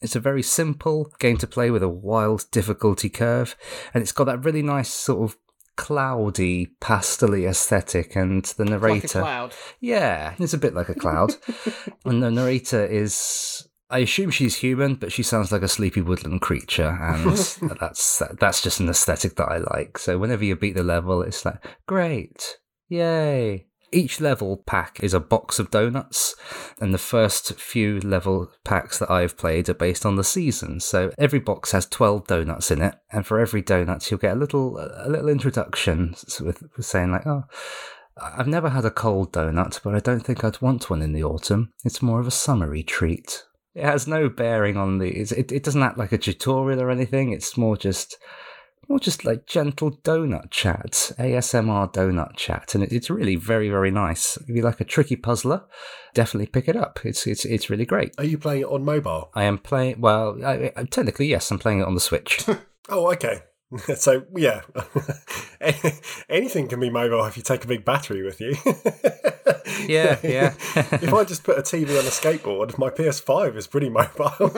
it's 0.00 0.16
a 0.16 0.20
very 0.20 0.42
simple 0.42 1.10
game 1.18 1.38
to 1.38 1.46
play 1.46 1.70
with 1.70 1.82
a 1.82 1.88
wild 1.88 2.44
difficulty 2.50 3.08
curve, 3.08 3.56
and 3.92 4.02
it's 4.02 4.12
got 4.12 4.24
that 4.24 4.44
really 4.44 4.62
nice 4.62 4.90
sort 4.90 5.30
of 5.30 5.36
cloudy, 5.76 6.66
pastely 6.80 7.46
aesthetic, 7.46 8.16
and 8.16 8.44
the 8.44 8.64
narrator. 8.64 8.94
Like 8.94 9.04
a 9.04 9.08
cloud. 9.08 9.54
Yeah, 9.80 10.34
it's 10.38 10.54
a 10.54 10.58
bit 10.58 10.74
like 10.74 10.88
a 10.88 10.94
cloud. 10.94 11.34
and 12.04 12.22
the 12.22 12.30
narrator 12.30 12.84
is. 12.84 13.66
I 13.90 13.98
assume 13.98 14.30
she's 14.30 14.56
human, 14.56 14.94
but 14.94 15.12
she 15.12 15.22
sounds 15.22 15.52
like 15.52 15.62
a 15.62 15.68
sleepy 15.68 16.00
woodland 16.00 16.40
creature, 16.40 16.98
and 17.00 17.36
that's 17.80 18.22
that's 18.40 18.62
just 18.62 18.80
an 18.80 18.88
aesthetic 18.88 19.36
that 19.36 19.48
I 19.48 19.58
like. 19.58 19.98
So 19.98 20.18
whenever 20.18 20.44
you 20.44 20.56
beat 20.56 20.74
the 20.74 20.82
level, 20.82 21.22
it's 21.22 21.44
like 21.44 21.64
great, 21.86 22.58
yay! 22.88 23.66
Each 23.94 24.20
level 24.20 24.56
pack 24.56 24.98
is 25.04 25.14
a 25.14 25.20
box 25.20 25.60
of 25.60 25.70
donuts, 25.70 26.34
and 26.80 26.92
the 26.92 26.98
first 26.98 27.54
few 27.54 28.00
level 28.00 28.50
packs 28.64 28.98
that 28.98 29.08
I've 29.08 29.36
played 29.36 29.68
are 29.68 29.74
based 29.74 30.04
on 30.04 30.16
the 30.16 30.24
season. 30.24 30.80
So 30.80 31.12
every 31.16 31.38
box 31.38 31.70
has 31.70 31.86
12 31.86 32.26
donuts 32.26 32.72
in 32.72 32.82
it, 32.82 32.96
and 33.12 33.24
for 33.24 33.38
every 33.38 33.62
donut, 33.62 34.10
you'll 34.10 34.18
get 34.18 34.36
a 34.36 34.40
little 34.40 34.78
a 34.78 35.08
little 35.08 35.28
introduction 35.28 36.16
with, 36.40 36.64
with 36.76 36.84
saying 36.84 37.12
like, 37.12 37.24
"Oh, 37.24 37.44
I've 38.20 38.48
never 38.48 38.70
had 38.70 38.84
a 38.84 38.90
cold 38.90 39.32
donut, 39.32 39.80
but 39.84 39.94
I 39.94 40.00
don't 40.00 40.26
think 40.26 40.42
I'd 40.42 40.60
want 40.60 40.90
one 40.90 41.00
in 41.00 41.12
the 41.12 41.22
autumn. 41.22 41.72
It's 41.84 42.02
more 42.02 42.18
of 42.18 42.26
a 42.26 42.32
summery 42.32 42.82
treat." 42.82 43.44
It 43.76 43.84
has 43.84 44.08
no 44.08 44.28
bearing 44.28 44.76
on 44.76 44.98
the. 44.98 45.08
It, 45.08 45.52
it 45.52 45.62
doesn't 45.62 45.82
act 45.82 45.98
like 45.98 46.10
a 46.10 46.18
tutorial 46.18 46.82
or 46.82 46.90
anything. 46.90 47.30
It's 47.30 47.56
more 47.56 47.76
just 47.76 48.18
more 48.88 48.98
just 48.98 49.24
like 49.24 49.46
gentle 49.46 49.92
donut 49.98 50.50
chat, 50.50 51.12
ASMR 51.18 51.92
donut 51.92 52.36
chat, 52.36 52.74
and 52.74 52.84
it's 52.84 53.10
really 53.10 53.36
very 53.36 53.68
very 53.68 53.90
nice. 53.90 54.36
If 54.36 54.48
you 54.48 54.62
like 54.62 54.80
a 54.80 54.84
tricky 54.84 55.16
puzzler, 55.16 55.64
definitely 56.14 56.46
pick 56.46 56.68
it 56.68 56.76
up. 56.76 57.00
It's 57.04 57.26
it's 57.26 57.44
it's 57.44 57.70
really 57.70 57.86
great. 57.86 58.14
Are 58.18 58.24
you 58.24 58.38
playing 58.38 58.62
it 58.62 58.68
on 58.68 58.84
mobile? 58.84 59.30
I 59.34 59.44
am 59.44 59.58
playing. 59.58 60.00
Well, 60.00 60.38
I, 60.44 60.72
I, 60.76 60.84
technically 60.84 61.26
yes, 61.26 61.50
I'm 61.50 61.58
playing 61.58 61.80
it 61.80 61.86
on 61.86 61.94
the 61.94 62.00
Switch. 62.00 62.44
oh, 62.88 63.12
okay. 63.12 63.42
so 63.96 64.24
yeah, 64.36 64.60
anything 66.28 66.68
can 66.68 66.80
be 66.80 66.90
mobile 66.90 67.24
if 67.24 67.36
you 67.36 67.42
take 67.42 67.64
a 67.64 67.68
big 67.68 67.84
battery 67.84 68.22
with 68.22 68.40
you. 68.40 68.54
yeah, 69.88 70.18
yeah. 70.22 70.54
if 70.76 71.12
I 71.12 71.24
just 71.24 71.42
put 71.42 71.58
a 71.58 71.62
TV 71.62 71.98
on 71.98 72.06
a 72.06 72.10
skateboard, 72.10 72.78
my 72.78 72.90
PS5 72.90 73.56
is 73.56 73.66
pretty 73.66 73.88
mobile. 73.88 74.50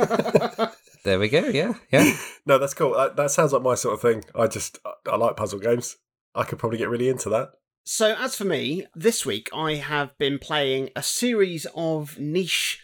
There 1.07 1.21
we 1.21 1.29
go. 1.29 1.47
Yeah, 1.47 1.75
yeah. 1.93 2.17
no, 2.47 2.59
that's 2.59 2.75
cool. 2.75 2.93
That, 2.95 3.15
that 3.15 3.31
sounds 3.31 3.53
like 3.53 3.63
my 3.63 3.77
sort 3.77 3.95
of 3.95 4.01
thing. 4.01 4.25
I 4.35 4.49
just 4.49 4.81
I 5.09 5.15
like 5.15 5.37
puzzle 5.37 5.61
games. 5.61 5.99
I 6.35 6.43
could 6.43 6.59
probably 6.59 6.79
get 6.79 6.89
really 6.89 7.09
into 7.09 7.29
that. 7.29 7.51
So, 7.85 8.17
as 8.19 8.35
for 8.35 8.43
me, 8.43 8.89
this 8.93 9.25
week 9.25 9.49
I 9.55 9.75
have 9.75 10.19
been 10.19 10.41
playing 10.41 10.91
a 10.97 11.05
series 11.05 11.65
of 11.77 12.19
niche 12.19 12.83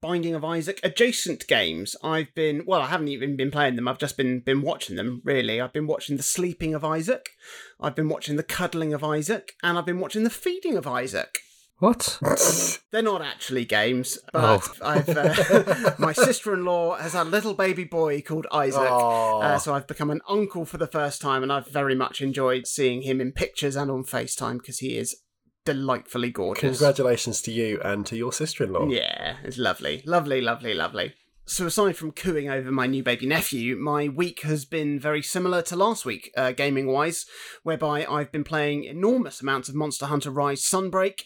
Binding 0.00 0.34
of 0.34 0.46
Isaac 0.46 0.80
adjacent 0.82 1.46
games. 1.46 1.94
I've 2.02 2.34
been 2.34 2.64
well, 2.64 2.80
I 2.80 2.86
haven't 2.86 3.08
even 3.08 3.36
been 3.36 3.50
playing 3.50 3.76
them. 3.76 3.86
I've 3.86 3.98
just 3.98 4.16
been 4.16 4.40
been 4.40 4.62
watching 4.62 4.96
them. 4.96 5.20
Really, 5.22 5.60
I've 5.60 5.74
been 5.74 5.86
watching 5.86 6.16
the 6.16 6.22
sleeping 6.22 6.74
of 6.74 6.86
Isaac, 6.86 7.32
I've 7.78 7.94
been 7.94 8.08
watching 8.08 8.36
the 8.36 8.42
cuddling 8.42 8.94
of 8.94 9.04
Isaac, 9.04 9.52
and 9.62 9.76
I've 9.76 9.84
been 9.84 10.00
watching 10.00 10.24
the 10.24 10.30
feeding 10.30 10.78
of 10.78 10.86
Isaac. 10.86 11.40
What? 11.78 12.18
They're 12.90 13.02
not 13.02 13.22
actually 13.22 13.64
games, 13.64 14.18
but 14.32 14.62
oh. 14.80 14.84
I've 14.84 15.08
uh, 15.08 15.94
my 15.98 16.12
sister-in-law 16.12 16.96
has 16.96 17.14
a 17.14 17.22
little 17.22 17.54
baby 17.54 17.84
boy 17.84 18.20
called 18.20 18.48
Isaac, 18.50 18.90
uh, 18.90 19.58
so 19.58 19.74
I've 19.74 19.86
become 19.86 20.10
an 20.10 20.20
uncle 20.28 20.64
for 20.64 20.76
the 20.76 20.88
first 20.88 21.20
time, 21.20 21.44
and 21.44 21.52
I've 21.52 21.68
very 21.68 21.94
much 21.94 22.20
enjoyed 22.20 22.66
seeing 22.66 23.02
him 23.02 23.20
in 23.20 23.30
pictures 23.30 23.76
and 23.76 23.90
on 23.92 24.02
FaceTime 24.02 24.58
because 24.58 24.80
he 24.80 24.96
is 24.96 25.22
delightfully 25.64 26.30
gorgeous. 26.30 26.78
Congratulations 26.78 27.40
to 27.42 27.52
you 27.52 27.80
and 27.84 28.04
to 28.06 28.16
your 28.16 28.32
sister-in-law. 28.32 28.88
Yeah, 28.88 29.36
it's 29.44 29.58
lovely, 29.58 30.02
lovely, 30.04 30.40
lovely, 30.40 30.74
lovely. 30.74 31.14
So, 31.48 31.64
aside 31.64 31.96
from 31.96 32.12
cooing 32.12 32.50
over 32.50 32.70
my 32.70 32.86
new 32.86 33.02
baby 33.02 33.24
nephew, 33.24 33.74
my 33.76 34.06
week 34.06 34.42
has 34.42 34.66
been 34.66 35.00
very 35.00 35.22
similar 35.22 35.62
to 35.62 35.76
last 35.76 36.04
week, 36.04 36.30
uh, 36.36 36.52
gaming 36.52 36.88
wise, 36.88 37.24
whereby 37.62 38.04
I've 38.04 38.30
been 38.30 38.44
playing 38.44 38.84
enormous 38.84 39.40
amounts 39.40 39.70
of 39.70 39.74
Monster 39.74 40.06
Hunter 40.06 40.30
Rise 40.30 40.60
Sunbreak, 40.60 41.20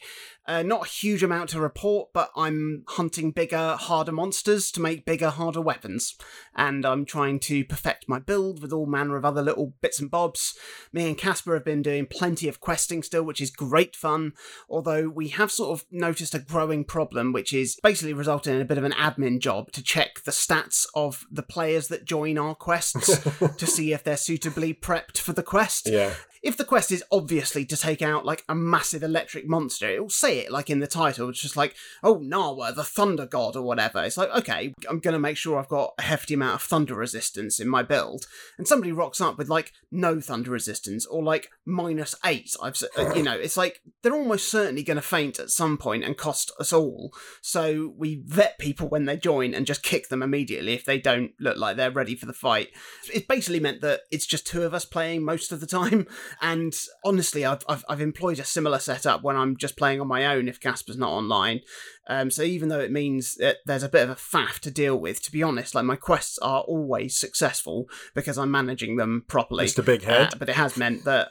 uh, 0.46 0.62
not 0.62 0.86
a 0.86 0.90
huge 0.90 1.22
amount 1.22 1.50
to 1.50 1.60
report, 1.60 2.10
but 2.12 2.30
I'm 2.36 2.84
hunting 2.88 3.30
bigger, 3.30 3.76
harder 3.78 4.12
monsters 4.12 4.72
to 4.72 4.80
make 4.80 5.04
bigger, 5.04 5.30
harder 5.30 5.60
weapons. 5.60 6.16
And 6.56 6.84
I'm 6.84 7.04
trying 7.04 7.38
to 7.40 7.64
perfect 7.64 8.08
my 8.08 8.18
build 8.18 8.60
with 8.60 8.72
all 8.72 8.86
manner 8.86 9.16
of 9.16 9.24
other 9.24 9.42
little 9.42 9.74
bits 9.80 10.00
and 10.00 10.10
bobs. 10.10 10.58
Me 10.92 11.06
and 11.06 11.16
Casper 11.16 11.54
have 11.54 11.64
been 11.64 11.82
doing 11.82 12.06
plenty 12.06 12.48
of 12.48 12.60
questing 12.60 13.02
still, 13.02 13.22
which 13.22 13.40
is 13.40 13.50
great 13.50 13.94
fun. 13.94 14.32
Although 14.68 15.08
we 15.08 15.28
have 15.28 15.52
sort 15.52 15.78
of 15.78 15.86
noticed 15.90 16.34
a 16.34 16.40
growing 16.40 16.84
problem, 16.84 17.32
which 17.32 17.52
is 17.52 17.78
basically 17.82 18.12
resulting 18.12 18.56
in 18.56 18.60
a 18.60 18.66
bit 18.66 18.78
of 18.78 18.84
an 18.84 18.92
admin 18.92 19.38
job 19.38 19.70
to 19.72 19.82
check 19.82 20.24
the 20.24 20.32
stats 20.32 20.86
of 20.94 21.24
the 21.30 21.42
players 21.42 21.88
that 21.88 22.04
join 22.04 22.36
our 22.36 22.54
quests 22.54 23.18
to 23.56 23.66
see 23.66 23.92
if 23.92 24.02
they're 24.02 24.16
suitably 24.16 24.74
prepped 24.74 25.18
for 25.18 25.32
the 25.32 25.42
quest. 25.42 25.88
Yeah 25.88 26.14
if 26.42 26.56
the 26.56 26.64
quest 26.64 26.90
is 26.90 27.04
obviously 27.12 27.64
to 27.64 27.76
take 27.76 28.02
out 28.02 28.26
like 28.26 28.44
a 28.48 28.54
massive 28.54 29.02
electric 29.02 29.48
monster, 29.48 29.88
it 29.88 30.00
will 30.02 30.10
say 30.10 30.40
it 30.40 30.50
like 30.50 30.68
in 30.68 30.80
the 30.80 30.86
title. 30.86 31.28
It's 31.28 31.40
just 31.40 31.56
like, 31.56 31.76
oh, 32.02 32.18
Narwa, 32.18 32.74
the 32.74 32.82
thunder 32.82 33.26
god, 33.26 33.54
or 33.54 33.62
whatever. 33.62 34.02
It's 34.02 34.16
like, 34.16 34.30
okay, 34.30 34.74
I'm 34.88 34.98
going 34.98 35.12
to 35.12 35.20
make 35.20 35.36
sure 35.36 35.58
I've 35.58 35.68
got 35.68 35.94
a 35.98 36.02
hefty 36.02 36.34
amount 36.34 36.56
of 36.56 36.62
thunder 36.62 36.96
resistance 36.96 37.60
in 37.60 37.68
my 37.68 37.82
build. 37.82 38.26
And 38.58 38.66
somebody 38.66 38.90
rocks 38.90 39.20
up 39.20 39.38
with 39.38 39.48
like 39.48 39.72
no 39.92 40.20
thunder 40.20 40.50
resistance 40.50 41.06
or 41.06 41.22
like 41.22 41.48
minus 41.64 42.14
eight. 42.24 42.56
I've, 42.60 42.80
uh, 42.98 43.14
you 43.14 43.22
know, 43.22 43.34
it's 43.34 43.56
like 43.56 43.80
they're 44.02 44.14
almost 44.14 44.50
certainly 44.50 44.82
going 44.82 44.96
to 44.96 45.02
faint 45.02 45.38
at 45.38 45.50
some 45.50 45.78
point 45.78 46.02
and 46.02 46.16
cost 46.16 46.50
us 46.58 46.72
all. 46.72 47.12
So 47.40 47.94
we 47.96 48.22
vet 48.26 48.58
people 48.58 48.88
when 48.88 49.04
they 49.04 49.16
join 49.16 49.54
and 49.54 49.64
just 49.64 49.84
kick 49.84 50.08
them 50.08 50.22
immediately 50.22 50.74
if 50.74 50.84
they 50.84 50.98
don't 50.98 51.32
look 51.38 51.56
like 51.56 51.76
they're 51.76 51.90
ready 51.92 52.16
for 52.16 52.26
the 52.26 52.32
fight. 52.32 52.70
It 53.12 53.28
basically 53.28 53.60
meant 53.60 53.80
that 53.82 54.00
it's 54.10 54.26
just 54.26 54.46
two 54.46 54.64
of 54.64 54.74
us 54.74 54.84
playing 54.84 55.24
most 55.24 55.52
of 55.52 55.60
the 55.60 55.66
time. 55.66 56.08
And 56.40 56.74
honestly, 57.04 57.44
I've, 57.44 57.62
I've, 57.68 57.84
I've 57.88 58.00
employed 58.00 58.38
a 58.38 58.44
similar 58.44 58.78
setup 58.78 59.22
when 59.22 59.36
I'm 59.36 59.56
just 59.56 59.76
playing 59.76 60.00
on 60.00 60.08
my 60.08 60.26
own 60.26 60.48
if 60.48 60.60
Casper's 60.60 60.96
not 60.96 61.12
online. 61.12 61.60
Um, 62.08 62.30
so 62.30 62.42
even 62.42 62.68
though 62.68 62.80
it 62.80 62.90
means 62.90 63.36
that 63.36 63.58
there's 63.66 63.82
a 63.82 63.88
bit 63.88 64.04
of 64.04 64.10
a 64.10 64.14
faff 64.14 64.58
to 64.60 64.70
deal 64.70 64.98
with, 64.98 65.22
to 65.22 65.32
be 65.32 65.42
honest, 65.42 65.74
like 65.74 65.84
my 65.84 65.96
quests 65.96 66.38
are 66.38 66.62
always 66.62 67.16
successful 67.16 67.88
because 68.14 68.38
I'm 68.38 68.50
managing 68.50 68.96
them 68.96 69.24
properly. 69.28 69.64
Just 69.64 69.78
a 69.78 69.82
big 69.82 70.02
head. 70.02 70.34
Uh, 70.34 70.36
but 70.38 70.48
it 70.48 70.56
has 70.56 70.76
meant 70.76 71.04
that 71.04 71.30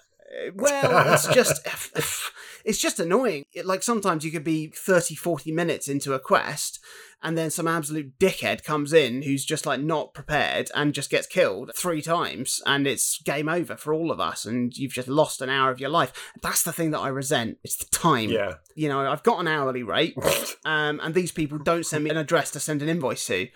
well, 0.56 1.14
it's 1.14 1.28
just 1.34 1.62
it's 2.66 2.80
just 2.80 3.00
annoying. 3.00 3.44
It, 3.54 3.66
like 3.66 3.84
sometimes 3.84 4.24
you 4.24 4.32
could 4.32 4.44
be 4.44 4.68
30, 4.68 5.16
40 5.16 5.52
minutes 5.52 5.88
into 5.88 6.14
a 6.14 6.20
quest 6.20 6.80
and 7.24 7.38
then 7.38 7.52
some 7.52 7.68
absolute 7.68 8.18
dickhead 8.20 8.64
comes 8.64 8.94
in 8.94 9.22
who's 9.22 9.46
just 9.46 9.66
like 9.66 9.80
not 9.80 10.14
prepared 10.14 10.72
and 10.74 10.94
just 10.94 11.10
gets 11.10 11.28
killed 11.28 11.72
three 11.76 12.02
times 12.02 12.62
and 12.66 12.88
it's 12.88 13.22
game 13.22 13.48
over 13.48 13.76
for 13.76 13.94
all 13.94 14.12
of 14.12 14.20
us 14.20 14.46
and 14.46 14.76
you've 14.76 14.94
just 14.94 15.08
lost 15.08 15.42
an 15.42 15.50
hour 15.50 15.72
of 15.72 15.80
your 15.80 15.90
life. 15.90 16.32
That's 16.42 16.64
the 16.64 16.74
thing 16.74 16.92
that 16.92 17.00
i 17.00 17.08
resent. 17.08 17.58
It's 17.64 17.78
the 17.78 17.86
time. 17.86 18.30
Yeah. 18.30 18.56
You 18.76 18.90
know 18.90 19.00
i've 19.12 19.24
got 19.24 19.40
an 19.40 19.48
hourly 19.48 19.84
rate 19.84 20.16
um, 20.66 21.00
and 21.04 21.14
these 21.14 21.32
people 21.32 21.58
don't 21.58 21.86
send 21.86 22.04
me 22.04 22.10
an 22.10 22.18
address 22.18 22.52
to 22.52 22.60
send 22.60 22.82
an 22.82 22.90
invoice 22.90 23.26
to. 23.28 23.48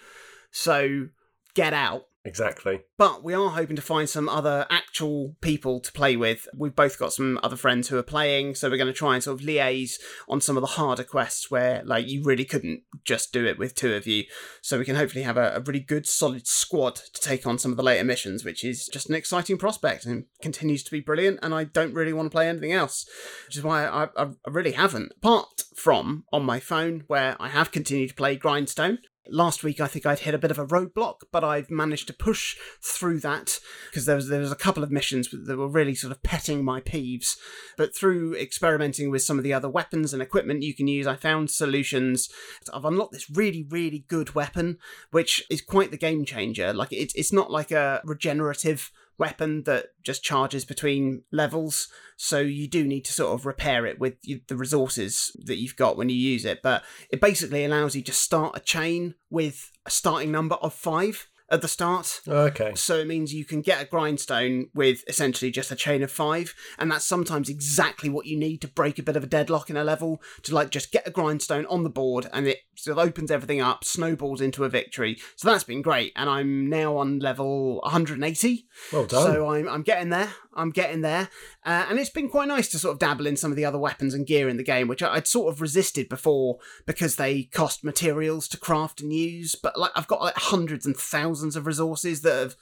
So 0.52 1.08
get 1.54 1.74
out 1.74 2.06
Exactly. 2.26 2.82
But 2.98 3.24
we 3.24 3.36
are 3.36 3.52
hoping 3.52 3.76
to 3.76 3.84
find 3.84 4.10
some 4.10 4.28
other 4.28 4.66
actual 4.72 5.36
people 5.42 5.80
to 5.80 5.92
play 5.92 6.16
with. 6.18 6.48
We've 6.58 6.76
both 6.76 6.98
got 6.98 7.14
some 7.14 7.40
other 7.44 7.56
friends 7.56 7.88
who 7.88 8.00
are 8.00 8.04
playing, 8.04 8.56
so 8.56 8.68
we're 8.68 8.78
going 8.78 8.88
to 8.88 8.94
try 8.94 9.14
and 9.14 9.24
sort 9.24 9.40
of 9.40 9.46
liaise 9.46 9.94
on 10.28 10.42
some 10.42 10.58
of 10.58 10.62
the 10.62 10.68
harder 10.68 11.04
quests 11.04 11.52
where, 11.52 11.84
like, 11.86 12.08
you 12.08 12.24
really 12.24 12.44
couldn't 12.44 12.82
just 13.04 13.32
do 13.32 13.46
it 13.46 13.60
with 13.60 13.76
two 13.76 13.94
of 13.94 14.08
you. 14.08 14.24
So 14.64 14.80
we 14.80 14.86
can 14.86 14.96
hopefully 14.96 15.24
have 15.24 15.38
a, 15.38 15.54
a 15.56 15.60
really 15.60 15.80
good, 15.80 16.08
solid 16.08 16.48
squad 16.48 16.96
to 16.96 17.22
take 17.22 17.46
on 17.46 17.60
some 17.60 17.70
of 17.70 17.78
the 17.78 17.84
later 17.84 18.04
missions, 18.04 18.44
which 18.44 18.64
is 18.64 18.88
just 18.88 19.08
an 19.08 19.16
exciting 19.16 19.60
prospect 19.60 20.06
and 20.06 20.26
continues 20.42 20.84
to 20.84 20.92
be 20.92 21.02
brilliant. 21.02 21.40
And 21.44 21.54
I 21.54 21.66
don't 21.66 21.94
really 21.94 22.14
want 22.14 22.26
to 22.26 22.36
play 22.36 22.50
anything 22.50 22.72
else, 22.72 23.08
which 23.46 23.58
is 23.58 23.64
why 23.64 23.86
I, 23.86 24.06
I, 24.18 24.24
I 24.24 24.50
really 24.50 24.72
haven't. 24.72 25.14
Apart 25.18 25.62
from 25.76 26.24
on 26.34 26.44
my 26.44 26.60
phone, 26.60 27.04
where 27.06 27.36
I 27.40 27.50
have 27.50 27.72
continued 27.72 28.10
to 28.10 28.16
play 28.16 28.36
Grindstone, 28.36 28.98
Last 29.30 29.64
week, 29.64 29.80
I 29.80 29.88
think 29.88 30.06
I'd 30.06 30.20
hit 30.20 30.34
a 30.34 30.40
bit 30.40 30.52
of 30.52 30.60
a 30.60 30.68
roadblock, 30.68 31.22
but 31.32 31.44
I've 31.44 31.72
managed 31.72 32.08
to 32.08 32.14
push 32.14 32.58
through 32.82 33.20
that 33.22 33.60
because 33.90 34.06
there 34.06 34.16
was 34.16 34.28
there 34.28 34.40
was 34.40 34.52
a 34.52 34.56
couple 34.56 34.84
of 34.84 34.92
missions 34.92 35.30
that 35.32 35.58
were 35.58 35.68
really 35.68 35.96
sort 35.96 36.12
of 36.12 36.22
petting 36.22 36.64
my 36.64 36.80
peeves. 36.80 37.38
But 37.78 37.96
through 37.96 38.36
experimenting 38.36 39.10
with 39.10 39.24
some 39.24 39.38
of 39.38 39.44
the 39.44 39.54
other 39.54 39.70
weapons 39.70 40.14
and 40.14 40.22
equipment 40.22 40.64
you 40.64 40.76
can 40.76 40.88
use, 40.88 41.08
I 41.08 41.16
found 41.16 41.50
solutions. 41.50 42.30
I've 42.74 42.86
unlocked 42.86 43.14
this 43.14 43.30
really 43.30 43.66
really 43.70 44.06
good 44.08 44.36
weapon, 44.36 44.78
which 45.12 45.44
is 45.50 45.62
quite 45.62 45.92
the 45.92 45.98
game 45.98 46.26
changer. 46.26 46.74
Like 46.74 46.92
it's 46.92 47.16
it's 47.16 47.34
not 47.34 47.52
like 47.52 47.72
a 47.72 48.02
regenerative 48.06 48.92
weapon 49.18 49.64
that 49.64 49.88
just 50.04 50.24
charges 50.24 50.66
between 50.66 51.24
levels. 51.32 51.88
So 52.18 52.40
you 52.40 52.68
do 52.68 52.86
need 52.86 53.06
to 53.06 53.14
sort 53.14 53.34
of 53.34 53.46
repair 53.46 53.86
it 53.86 54.00
with 54.00 54.16
the 54.48 54.56
resources 54.56 55.36
that 55.46 55.58
you've 55.58 55.76
got 55.76 55.98
when 55.98 56.10
you 56.10 56.16
use 56.16 56.46
it. 56.46 56.62
But 56.62 56.84
it 57.10 57.22
basically 57.22 57.66
allows 57.66 57.96
you 57.96 58.02
to 58.04 58.14
start 58.14 58.58
a 58.58 58.62
chain 58.62 59.16
with 59.30 59.72
a 59.86 59.92
starting 59.92 60.32
number 60.32 60.56
of 60.56 60.74
five 60.74 61.28
at 61.50 61.62
the 61.62 61.68
start. 61.68 62.22
Okay. 62.28 62.74
So 62.76 62.98
it 62.98 63.08
means 63.08 63.34
you 63.34 63.46
can 63.46 63.62
get 63.62 63.82
a 63.82 63.86
grindstone 63.86 64.70
with 64.74 65.04
essentially 65.08 65.52
just 65.52 65.72
a 65.72 65.76
chain 65.76 66.04
of 66.04 66.12
five, 66.12 66.54
and 66.78 66.92
that's 66.92 67.06
sometimes 67.06 67.50
exactly 67.50 68.10
what 68.10 68.26
you 68.26 68.38
need 68.38 68.62
to 68.62 68.68
break 68.68 69.00
a 69.00 69.04
bit 69.04 69.16
of 69.16 69.24
a 69.24 69.28
deadlock 69.28 69.70
in 69.70 69.78
a 69.78 69.84
level 69.84 70.22
to 70.44 70.54
like 70.54 70.70
just 70.70 70.92
get 70.92 71.08
a 71.08 71.12
grindstone 71.12 71.66
on 71.68 71.84
the 71.84 71.90
board, 71.90 72.28
and 72.34 72.48
it 72.48 72.60
sort 72.76 72.98
of 72.98 73.06
opens 73.06 73.32
everything 73.32 73.62
up, 73.62 73.84
snowballs 73.84 74.42
into 74.42 74.64
a 74.64 74.70
victory. 74.70 75.18
So 75.36 75.50
that's 75.50 75.64
been 75.64 75.82
great, 75.82 76.14
and 76.16 76.30
I'm 76.30 76.70
now 76.70 76.98
on 76.98 77.20
level 77.20 77.80
180. 77.82 78.66
Well 78.92 79.06
done. 79.06 79.34
So 79.34 79.50
I'm 79.50 79.68
I'm 79.70 79.84
getting 79.84 80.10
there. 80.10 80.34
I'm 80.56 80.72
getting 80.72 81.02
there, 81.02 81.30
uh, 81.66 81.86
and 81.90 82.00
it's 82.00 82.10
been 82.10 82.30
quite 82.30 82.48
nice 82.48 82.68
to 82.70 82.80
sort 82.80 82.94
of 82.94 83.00
dabble 83.00 83.28
in 83.28 83.38
some 83.38 83.52
of 83.52 83.58
the 83.58 83.66
other 83.66 83.78
weapons 83.78 84.14
and 84.14 84.26
gear 84.26 84.48
in 84.48 84.58
the 84.58 84.64
game, 84.64 84.88
which 84.88 85.04
I'd 85.04 85.28
sort 85.28 85.54
of 85.54 85.62
resisted 85.62 86.10
before 86.10 86.60
because 86.86 87.16
they 87.16 87.44
cost 87.44 87.84
materials 87.84 88.48
to 88.50 88.58
craft 88.58 89.02
and 89.02 89.12
use. 89.14 89.56
But 89.56 89.78
like 89.78 89.92
I've 89.96 90.08
got 90.08 90.22
like 90.22 90.38
hundreds 90.38 90.86
and 90.86 90.96
thousands 90.96 91.56
of 91.56 91.66
resources 91.66 92.22
that 92.22 92.40
have 92.40 92.56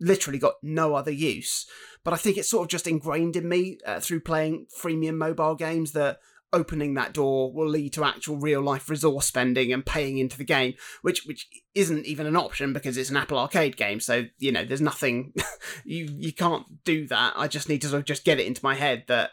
literally 0.00 0.38
got 0.38 0.54
no 0.62 0.94
other 0.94 1.10
use. 1.10 1.66
But 2.02 2.14
I 2.14 2.16
think 2.16 2.38
it's 2.38 2.48
sort 2.48 2.64
of 2.64 2.70
just 2.70 2.86
ingrained 2.86 3.36
in 3.36 3.48
me 3.48 3.78
uh, 3.84 4.00
through 4.00 4.20
playing 4.20 4.66
freemium 4.74 5.16
mobile 5.16 5.54
games 5.54 5.92
that 5.92 6.20
opening 6.52 6.94
that 6.94 7.12
door 7.12 7.52
will 7.52 7.68
lead 7.68 7.92
to 7.94 8.04
actual 8.04 8.36
real 8.36 8.60
life 8.60 8.90
resource 8.90 9.26
spending 9.26 9.72
and 9.72 9.86
paying 9.86 10.18
into 10.18 10.36
the 10.36 10.44
game, 10.44 10.74
which 11.02 11.24
which 11.24 11.48
isn't 11.74 12.06
even 12.06 12.26
an 12.26 12.36
option 12.36 12.72
because 12.72 12.96
it's 12.96 13.10
an 13.10 13.16
Apple 13.16 13.38
Arcade 13.38 13.76
game. 13.76 14.00
So 14.00 14.26
you 14.38 14.52
know, 14.52 14.64
there's 14.64 14.80
nothing 14.80 15.32
you 15.84 16.08
you 16.10 16.32
can't 16.32 16.84
do 16.84 17.06
that. 17.08 17.34
I 17.36 17.48
just 17.48 17.68
need 17.68 17.82
to 17.82 17.88
sort 17.88 18.00
of 18.00 18.06
just 18.06 18.24
get 18.24 18.40
it 18.40 18.46
into 18.46 18.64
my 18.64 18.74
head 18.74 19.04
that 19.08 19.30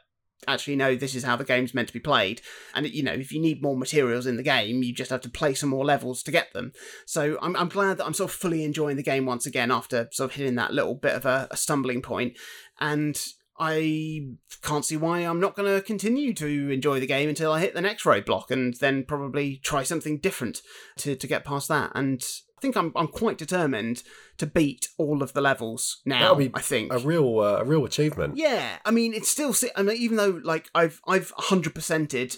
actually 0.47 0.75
no 0.75 0.95
this 0.95 1.15
is 1.15 1.23
how 1.23 1.35
the 1.35 1.43
game's 1.43 1.73
meant 1.73 1.87
to 1.87 1.93
be 1.93 1.99
played 1.99 2.41
and 2.75 2.87
you 2.87 3.01
know 3.01 3.11
if 3.11 3.31
you 3.31 3.41
need 3.41 3.61
more 3.61 3.75
materials 3.75 4.27
in 4.27 4.37
the 4.37 4.43
game 4.43 4.83
you 4.83 4.93
just 4.93 5.09
have 5.09 5.21
to 5.21 5.29
play 5.29 5.53
some 5.53 5.69
more 5.69 5.83
levels 5.83 6.21
to 6.21 6.31
get 6.31 6.53
them 6.53 6.71
so 7.07 7.39
i'm, 7.41 7.55
I'm 7.55 7.69
glad 7.69 7.97
that 7.97 8.05
i'm 8.05 8.13
sort 8.13 8.29
of 8.29 8.35
fully 8.35 8.63
enjoying 8.63 8.97
the 8.97 9.03
game 9.03 9.25
once 9.25 9.47
again 9.47 9.71
after 9.71 10.07
sort 10.11 10.29
of 10.29 10.35
hitting 10.35 10.55
that 10.55 10.73
little 10.73 10.93
bit 10.93 11.15
of 11.15 11.25
a, 11.25 11.47
a 11.49 11.57
stumbling 11.57 12.03
point 12.03 12.37
and 12.79 13.19
I 13.59 14.29
can't 14.61 14.85
see 14.85 14.97
why 14.97 15.19
I'm 15.19 15.39
not 15.39 15.55
going 15.55 15.73
to 15.73 15.81
continue 15.81 16.33
to 16.35 16.69
enjoy 16.69 16.99
the 16.99 17.07
game 17.07 17.29
until 17.29 17.51
I 17.51 17.59
hit 17.59 17.73
the 17.73 17.81
next 17.81 18.03
roadblock 18.03 18.51
and 18.51 18.73
then 18.75 19.03
probably 19.03 19.57
try 19.57 19.83
something 19.83 20.19
different 20.19 20.61
to, 20.97 21.15
to 21.15 21.27
get 21.27 21.45
past 21.45 21.67
that. 21.69 21.91
And 21.95 22.23
I 22.57 22.61
think 22.61 22.75
I'm 22.75 22.91
I'm 22.95 23.07
quite 23.07 23.37
determined 23.37 24.01
to 24.39 24.47
beat 24.47 24.87
all 24.97 25.21
of 25.21 25.33
the 25.33 25.41
levels 25.41 26.01
now. 26.05 26.19
That'll 26.19 26.35
be 26.35 26.51
I 26.55 26.61
think 26.61 26.91
a 26.91 26.97
real 26.97 27.39
uh, 27.39 27.57
a 27.59 27.63
real 27.63 27.85
achievement. 27.85 28.35
yeah, 28.37 28.77
I 28.83 28.91
mean 28.91 29.13
it's 29.13 29.29
still. 29.29 29.53
I 29.75 29.83
mean, 29.83 29.97
even 29.97 30.17
though 30.17 30.41
like 30.43 30.69
I've 30.73 30.99
I've 31.07 31.31
hundred 31.37 31.75
percented 31.75 32.37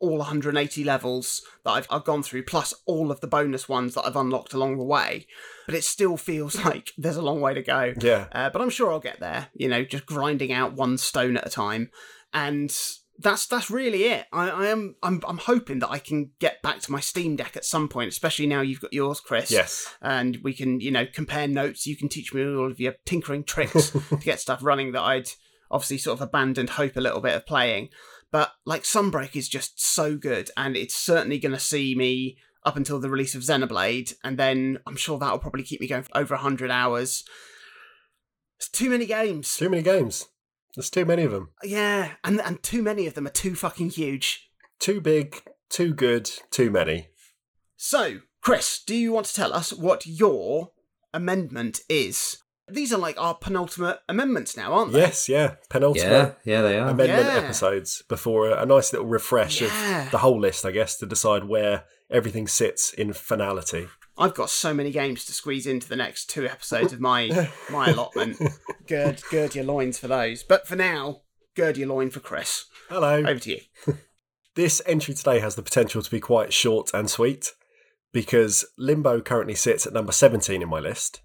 all 0.00 0.18
180 0.18 0.82
levels 0.84 1.42
that 1.64 1.70
I've, 1.70 1.86
I've 1.90 2.04
gone 2.04 2.22
through, 2.22 2.44
plus 2.44 2.74
all 2.86 3.10
of 3.10 3.20
the 3.20 3.26
bonus 3.26 3.68
ones 3.68 3.94
that 3.94 4.06
I've 4.06 4.16
unlocked 4.16 4.54
along 4.54 4.78
the 4.78 4.84
way, 4.84 5.26
but 5.66 5.74
it 5.74 5.84
still 5.84 6.16
feels 6.16 6.56
like 6.64 6.92
there's 6.98 7.16
a 7.16 7.22
long 7.22 7.40
way 7.40 7.54
to 7.54 7.62
go. 7.62 7.94
Yeah. 8.00 8.26
Uh, 8.32 8.50
but 8.50 8.62
I'm 8.62 8.70
sure 8.70 8.90
I'll 8.90 9.00
get 9.00 9.20
there. 9.20 9.48
You 9.54 9.68
know, 9.68 9.84
just 9.84 10.06
grinding 10.06 10.52
out 10.52 10.72
one 10.74 10.98
stone 10.98 11.36
at 11.36 11.46
a 11.46 11.50
time, 11.50 11.90
and 12.32 12.74
that's 13.18 13.46
that's 13.46 13.70
really 13.70 14.04
it. 14.04 14.24
I, 14.32 14.48
I 14.48 14.66
am 14.68 14.96
I'm 15.02 15.20
I'm 15.28 15.36
hoping 15.36 15.80
that 15.80 15.90
I 15.90 15.98
can 15.98 16.30
get 16.38 16.62
back 16.62 16.80
to 16.80 16.92
my 16.92 17.00
Steam 17.00 17.36
Deck 17.36 17.54
at 17.54 17.66
some 17.66 17.86
point, 17.86 18.08
especially 18.08 18.46
now 18.46 18.62
you've 18.62 18.80
got 18.80 18.94
yours, 18.94 19.20
Chris 19.20 19.50
Yes. 19.50 19.94
and 20.00 20.38
we 20.42 20.54
can 20.54 20.80
you 20.80 20.90
know 20.90 21.04
compare 21.06 21.46
notes 21.46 21.86
you 21.86 21.96
can 21.96 22.08
teach 22.08 22.32
me 22.32 22.42
all 22.42 22.70
of 22.70 22.80
your 22.80 22.94
tinkering 23.04 23.44
tricks 23.44 23.90
to 24.08 24.16
get 24.16 24.40
stuff 24.40 24.60
running 24.62 24.92
that 24.92 25.02
i'd 25.02 25.28
obviously 25.70 25.98
sort 25.98 26.18
of 26.18 26.22
abandoned 26.22 26.70
hope 26.70 26.96
a 26.96 27.00
little 27.00 27.20
bit 27.20 27.34
of 27.36 27.44
playing 27.46 27.88
but 28.32 28.52
like 28.64 28.82
sunbreak 28.82 29.34
is 29.36 29.48
just 29.48 29.80
so 29.82 30.16
good 30.16 30.50
and 30.56 30.76
it's 30.76 30.94
certainly 30.94 31.38
going 31.38 31.52
to 31.54 31.60
see 31.60 31.94
me 31.94 32.36
up 32.64 32.76
until 32.76 33.00
the 33.00 33.10
release 33.10 33.34
of 33.34 33.42
xenoblade 33.42 34.14
and 34.22 34.38
then 34.38 34.78
i'm 34.86 34.96
sure 34.96 35.18
that'll 35.18 35.38
probably 35.38 35.62
keep 35.62 35.80
me 35.80 35.88
going 35.88 36.02
for 36.02 36.16
over 36.16 36.34
100 36.34 36.70
hours 36.70 37.24
it's 38.58 38.68
too 38.68 38.90
many 38.90 39.06
games 39.06 39.56
Too 39.56 39.70
many 39.70 39.82
games. 39.82 40.26
There's 40.76 40.90
too 40.90 41.04
many 41.04 41.22
of 41.24 41.32
them. 41.32 41.48
yeah 41.64 42.12
and 42.22 42.40
and 42.40 42.62
too 42.62 42.82
many 42.82 43.06
of 43.06 43.14
them 43.14 43.26
are 43.26 43.30
too 43.30 43.54
fucking 43.54 43.90
huge 43.90 44.50
Too 44.78 45.00
big, 45.00 45.42
too 45.68 45.92
good, 45.94 46.30
too 46.50 46.70
many. 46.70 47.08
So, 47.76 48.20
Chris, 48.42 48.82
do 48.86 48.94
you 48.94 49.12
want 49.12 49.26
to 49.26 49.34
tell 49.34 49.52
us 49.52 49.72
what 49.72 50.06
your 50.06 50.70
amendment 51.12 51.80
is? 51.88 52.38
These 52.72 52.92
are 52.92 52.98
like 52.98 53.20
our 53.20 53.34
penultimate 53.34 53.98
amendments 54.08 54.56
now, 54.56 54.72
aren't 54.72 54.92
they? 54.92 55.00
Yes, 55.00 55.28
yeah. 55.28 55.54
Penultimate 55.68 56.36
Yeah, 56.44 56.56
yeah, 56.56 56.62
they 56.62 56.78
are. 56.78 56.88
amendment 56.88 57.26
Yeah. 57.26 57.34
episodes 57.42 58.02
before 58.08 58.48
a, 58.50 58.62
a 58.62 58.66
nice 58.66 58.92
little 58.92 59.06
refresh 59.08 59.60
Yeah. 59.60 60.04
of 60.06 60.10
the 60.10 60.18
whole 60.18 60.40
list, 60.40 60.64
I 60.64 60.70
guess, 60.70 60.96
to 60.98 61.06
decide 61.06 61.44
where 61.44 61.84
everything 62.10 62.46
sits 62.48 62.92
in 62.92 63.12
finality. 63.12 63.88
I've 64.18 64.34
got 64.34 64.50
so 64.50 64.74
many 64.74 64.90
games 64.90 65.24
to 65.26 65.32
squeeze 65.32 65.66
into 65.66 65.88
the 65.88 65.96
next 65.96 66.26
two 66.28 66.44
episodes 66.46 66.92
of 66.92 67.00
my 67.00 67.48
my 67.70 67.88
allotment. 67.90 68.38
Gird, 68.86 69.22
gird 69.30 69.54
your 69.54 69.64
loins 69.64 69.98
for 69.98 70.08
those. 70.08 70.42
But 70.42 70.66
for 70.68 70.76
now, 70.76 71.22
gird 71.56 71.76
your 71.78 71.88
loin 71.88 72.10
for 72.10 72.20
Chris. 72.20 72.66
Hello. 72.88 73.16
Over 73.18 73.38
to 73.40 73.50
you. 73.50 73.60
This 74.56 74.82
entry 74.84 75.14
today 75.14 75.38
has 75.38 75.54
the 75.54 75.62
potential 75.62 76.02
to 76.02 76.10
be 76.10 76.18
quite 76.20 76.52
short 76.52 76.90
and 76.92 77.08
sweet 77.08 77.52
because 78.12 78.64
Limbo 78.76 79.20
currently 79.20 79.54
sits 79.54 79.86
at 79.86 79.92
number 79.92 80.10
17 80.10 80.60
in 80.60 80.68
my 80.68 80.80
list. 80.80 81.20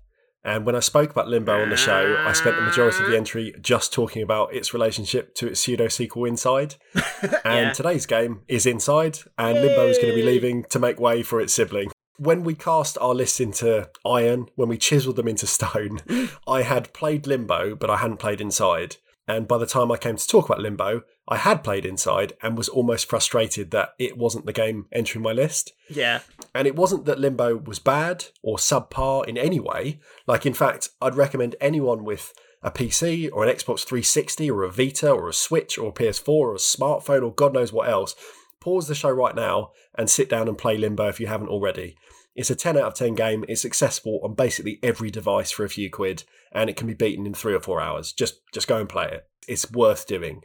And 0.46 0.64
when 0.64 0.76
I 0.76 0.80
spoke 0.80 1.10
about 1.10 1.28
Limbo 1.28 1.60
on 1.64 1.70
the 1.72 1.76
show, 1.76 2.18
I 2.20 2.32
spent 2.34 2.56
the 2.56 2.62
majority 2.62 3.04
of 3.04 3.10
the 3.10 3.18
entry 3.18 3.56
just 3.62 3.92
talking 3.92 4.22
about 4.22 4.54
its 4.54 4.76
relationship 4.76 5.34
to 5.36 5.48
its 5.48 5.60
pseudo 5.60 5.88
sequel 5.88 6.26
Inside. 6.26 6.76
And 7.44 7.68
Yeah. 7.68 7.74
today's 7.74 8.06
game 8.06 8.42
is 8.48 8.68
Inside, 8.68 9.20
and 9.40 9.60
Limbo 9.60 9.88
is 9.88 9.98
going 9.98 10.14
to 10.14 10.16
be 10.16 10.22
leaving 10.26 10.64
to 10.66 10.78
make 10.80 11.00
way 11.00 11.24
for 11.24 11.42
its 11.42 11.52
sibling. 11.54 11.90
When 12.18 12.44
we 12.44 12.54
cast 12.54 12.98
our 13.00 13.16
lists 13.16 13.40
into 13.40 13.90
iron, 14.06 14.48
when 14.56 14.70
we 14.70 14.78
chiseled 14.78 15.16
them 15.16 15.28
into 15.28 15.48
stone, 15.48 16.00
mm. 16.08 16.32
I 16.48 16.62
had 16.62 16.94
played 16.94 17.26
Limbo, 17.26 17.76
but 17.76 17.90
I 17.90 17.98
hadn't 17.98 18.18
played 18.18 18.40
Inside. 18.40 18.98
And 19.28 19.48
by 19.48 19.58
the 19.58 19.66
time 19.66 19.92
I 19.92 19.98
came 19.98 20.18
to 20.18 20.28
talk 20.28 20.46
about 20.46 20.62
Limbo, 20.62 21.02
I 21.28 21.38
had 21.38 21.64
played 21.64 21.86
Inside 21.86 22.34
and 22.44 22.58
was 22.58 22.70
almost 22.70 23.10
frustrated 23.10 23.72
that 23.72 23.90
it 23.98 24.18
wasn't 24.18 24.46
the 24.46 24.54
game 24.54 24.86
entering 24.92 25.24
my 25.24 25.32
list. 25.32 25.74
Yeah. 25.90 26.20
And 26.54 26.68
it 26.68 26.76
wasn't 26.76 27.06
that 27.06 27.20
Limbo 27.20 27.58
was 27.58 27.80
bad 27.80 28.26
or 28.44 28.58
subpar 28.58 29.28
in 29.28 29.38
any 29.38 29.60
way. 29.60 30.00
Like, 30.28 30.46
in 30.46 30.54
fact, 30.54 30.90
I'd 31.02 31.16
recommend 31.16 31.56
anyone 31.60 32.04
with 32.04 32.34
a 32.62 32.70
PC 32.70 33.30
or 33.34 33.44
an 33.44 33.56
Xbox 33.56 33.84
360 33.84 34.50
or 34.52 34.64
a 34.64 34.72
Vita 34.72 35.10
or 35.10 35.28
a 35.30 35.34
Switch 35.34 35.78
or 35.78 35.90
a 35.90 35.94
PS4 35.94 36.28
or 36.28 36.54
a 36.54 36.58
smartphone 36.58 37.24
or 37.24 37.34
God 37.34 37.54
knows 37.54 37.74
what 37.74 37.90
else, 37.90 38.16
pause 38.60 38.88
the 38.88 38.96
show 38.96 39.10
right 39.10 39.36
now 39.36 39.72
and 39.98 40.10
sit 40.10 40.30
down 40.30 40.48
and 40.48 40.58
play 40.58 40.78
Limbo 40.78 41.08
if 41.08 41.20
you 41.20 41.28
haven't 41.28 41.50
already. 41.50 41.96
It's 42.36 42.50
a 42.50 42.56
10 42.56 42.78
out 42.78 42.84
of 42.84 42.94
10 42.96 43.16
game. 43.16 43.46
It's 43.48 43.66
accessible 43.66 44.20
on 44.24 44.34
basically 44.34 44.80
every 44.84 45.10
device 45.10 45.52
for 45.52 45.64
a 45.64 45.70
few 45.70 45.90
quid, 45.90 46.24
and 46.56 46.70
it 46.70 46.78
can 46.78 46.88
be 46.88 46.94
beaten 46.94 47.26
in 47.26 47.34
three 47.34 47.54
or 47.54 47.60
four 47.60 47.82
hours. 47.82 48.14
Just 48.14 48.42
just 48.54 48.68
go 48.68 48.80
and 48.80 48.90
play 48.90 49.10
it. 49.12 49.28
It's 49.48 49.72
worth 49.72 50.08
doing. 50.08 50.42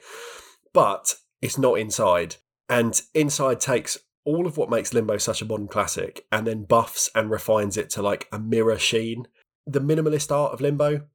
But 0.73 1.15
it's 1.41 1.57
not 1.57 1.79
inside. 1.79 2.37
And 2.69 3.01
Inside 3.15 3.61
takes 3.61 3.99
all 4.25 4.47
of 4.47 4.57
what 4.57 4.71
makes 4.71 4.93
Limbo 4.93 5.17
such 5.17 5.43
a 5.43 5.47
modern 5.47 5.69
classic 5.69 6.27
and 6.31 6.47
then 6.47 6.65
buffs 6.65 7.11
and 7.15 7.31
refines 7.31 7.77
it 7.77 7.91
to 7.91 8.03
like 8.03 8.29
a 8.31 8.39
mirror 8.39 8.79
sheen. 8.79 9.27
The 9.67 9.81
minimalist 9.81 10.31
art 10.31 10.53
of 10.53 10.61
Limbo, 10.61 11.07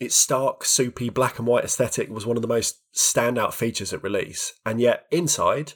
its 0.00 0.14
stark, 0.14 0.64
soupy 0.64 1.08
black 1.10 1.38
and 1.38 1.46
white 1.46 1.64
aesthetic 1.64 2.08
was 2.08 2.26
one 2.26 2.36
of 2.36 2.42
the 2.42 2.48
most 2.48 2.80
standout 2.94 3.52
features 3.52 3.92
at 3.92 4.02
release. 4.02 4.54
And 4.64 4.80
yet, 4.80 5.06
Inside, 5.10 5.74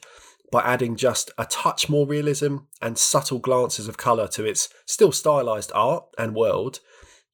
by 0.51 0.61
adding 0.63 0.95
just 0.95 1.31
a 1.37 1.45
touch 1.45 1.89
more 1.89 2.07
realism 2.07 2.57
and 2.81 2.97
subtle 2.97 3.39
glances 3.39 3.87
of 3.87 3.97
colour 3.97 4.27
to 4.29 4.45
its 4.45 4.69
still 4.85 5.11
stylized 5.11 5.71
art 5.75 6.05
and 6.17 6.35
world, 6.35 6.79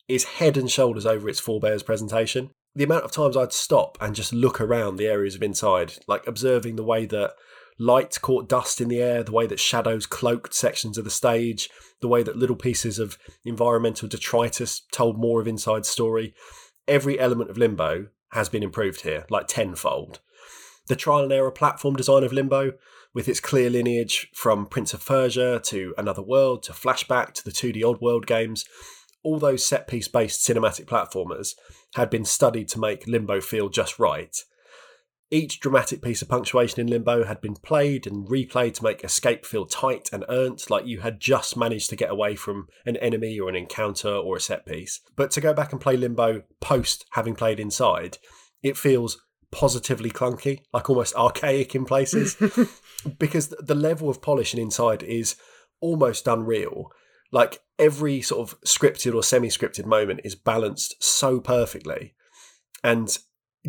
is 0.08 0.24
head 0.24 0.58
and 0.58 0.70
shoulders 0.70 1.06
over 1.06 1.28
its 1.30 1.40
forebears 1.40 1.84
presentation. 1.84 2.52
The 2.76 2.84
amount 2.84 3.06
of 3.06 3.12
times 3.12 3.38
I'd 3.38 3.54
stop 3.54 3.98
and 4.02 4.16
just 4.16 4.34
look 4.34 4.60
around 4.60 4.98
the 4.98 5.08
areas 5.08 5.36
of 5.36 5.44
inside, 5.44 5.94
like 6.08 6.28
observing 6.28 6.76
the 6.76 6.84
way 6.84 7.06
that 7.06 7.34
light 7.80 8.18
caught 8.22 8.50
dust 8.50 8.82
in 8.82 8.90
the 8.90 9.02
air, 9.02 9.24
the 9.24 9.32
way 9.32 9.48
that 9.48 9.60
shadows 9.60 10.06
cloaked 10.06 10.54
sections 10.54 10.98
of 10.98 11.06
the 11.06 11.10
stage, 11.10 11.70
the 12.02 12.08
way 12.08 12.24
that 12.24 12.38
little 12.38 12.56
pieces 12.56 13.00
of 13.00 13.18
environmental 13.44 14.08
detritus 14.08 14.82
told 14.92 15.18
more 15.18 15.42
of 15.42 15.48
Inside's 15.48 15.90
story. 15.90 16.34
Every 16.88 17.20
element 17.20 17.50
of 17.50 17.58
Limbo 17.58 18.08
has 18.32 18.50
been 18.50 18.64
improved 18.64 19.02
here, 19.02 19.26
like 19.30 19.48
tenfold. 19.48 20.20
The 20.88 20.96
trial 20.96 21.24
and 21.24 21.32
error 21.32 21.52
platform 21.52 21.96
design 21.96 22.24
of 22.24 22.34
Limbo, 22.34 22.74
with 23.14 23.30
its 23.30 23.40
clear 23.40 23.70
lineage 23.70 24.30
from 24.34 24.66
Prince 24.66 24.94
of 24.94 25.06
Persia 25.06 25.62
to 25.64 25.94
Another 25.98 26.22
World 26.22 26.64
to 26.64 26.74
Flashback 26.74 27.34
to 27.34 27.44
the 27.44 27.52
2D 27.52 27.82
Oddworld 27.82 28.26
games, 28.26 28.66
all 29.26 29.40
those 29.40 29.66
set 29.66 29.88
piece 29.88 30.08
based 30.08 30.48
cinematic 30.48 30.86
platformers 30.86 31.56
had 31.96 32.10
been 32.10 32.24
studied 32.24 32.70
to 32.70 32.80
make 32.80 33.08
Limbo 33.08 33.42
feel 33.42 33.68
just 33.68 34.00
right. 34.00 34.38
Each 35.32 35.60
dramatic 35.60 36.04
piece 36.04 36.22
of 36.22 36.30
punctuation 36.30 36.80
in 36.80 36.88
Limbo 36.88 37.26
had 37.26 37.42
been 37.42 37.56
played 37.56 38.06
and 38.06 38.28
replayed 38.28 38.76
to 38.76 38.84
make 38.84 39.04
escape 39.04 39.44
feel 39.44 39.66
tight 39.66 40.10
and 40.14 40.24
earned, 40.30 40.64
like 40.70 40.86
you 40.86 41.00
had 41.00 41.20
just 41.20 41.58
managed 41.58 41.90
to 41.90 41.96
get 41.96 42.12
away 42.12 42.36
from 42.36 42.68
an 42.86 42.96
enemy 42.98 43.40
or 43.40 43.50
an 43.50 43.56
encounter 43.56 44.14
or 44.14 44.38
a 44.38 44.40
set 44.40 44.68
piece. 44.68 45.02
But 45.16 45.32
to 45.32 45.42
go 45.42 45.52
back 45.52 45.72
and 45.72 45.82
play 45.82 45.98
Limbo 45.98 46.44
post 46.62 47.06
having 47.14 47.34
played 47.34 47.60
inside, 47.60 48.20
it 48.62 48.78
feels 48.78 49.20
positively 49.52 50.12
clunky, 50.12 50.60
like 50.72 50.88
almost 50.88 51.16
archaic 51.18 51.74
in 51.74 51.86
places, 51.86 52.38
because 53.18 53.48
the 53.48 53.76
level 53.76 54.10
of 54.10 54.22
polish 54.22 54.54
in 54.54 54.60
inside 54.60 55.02
is 55.02 55.36
almost 55.82 56.28
unreal. 56.28 56.92
Like 57.36 57.60
every 57.78 58.22
sort 58.22 58.50
of 58.50 58.62
scripted 58.62 59.14
or 59.14 59.22
semi 59.22 59.50
scripted 59.50 59.86
moment 59.86 60.22
is 60.24 60.36
balanced 60.36 61.04
so 61.04 61.42
perfectly. 61.42 62.14
And 62.82 63.10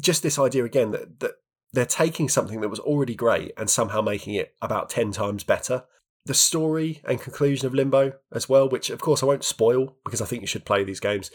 just 0.01 0.23
this 0.23 0.39
idea 0.39 0.65
again 0.65 0.93
that, 0.93 1.19
that 1.19 1.33
they're 1.73 1.85
taking 1.85 2.29
something 2.29 2.61
that 2.61 2.69
was 2.69 2.79
already 2.79 3.17
great 3.17 3.51
and 3.57 3.69
somehow 3.69 4.03
making 4.03 4.35
it 4.35 4.55
about 4.63 4.89
10 4.89 5.11
times 5.11 5.43
better. 5.43 5.83
The 6.27 6.33
story 6.33 7.03
and 7.09 7.21
conclusion 7.21 7.67
of 7.67 7.75
Limbo 7.75 8.13
as 8.33 8.49
well, 8.49 8.69
which 8.69 8.89
of 8.89 9.01
course 9.01 9.21
I 9.21 9.27
won't 9.27 9.43
spoil 9.43 9.97
because 10.05 10.23
I 10.23 10.27
think 10.27 10.43
you 10.43 10.47
should 10.47 10.65
play 10.65 10.85
these 10.85 11.01
games. 11.01 11.33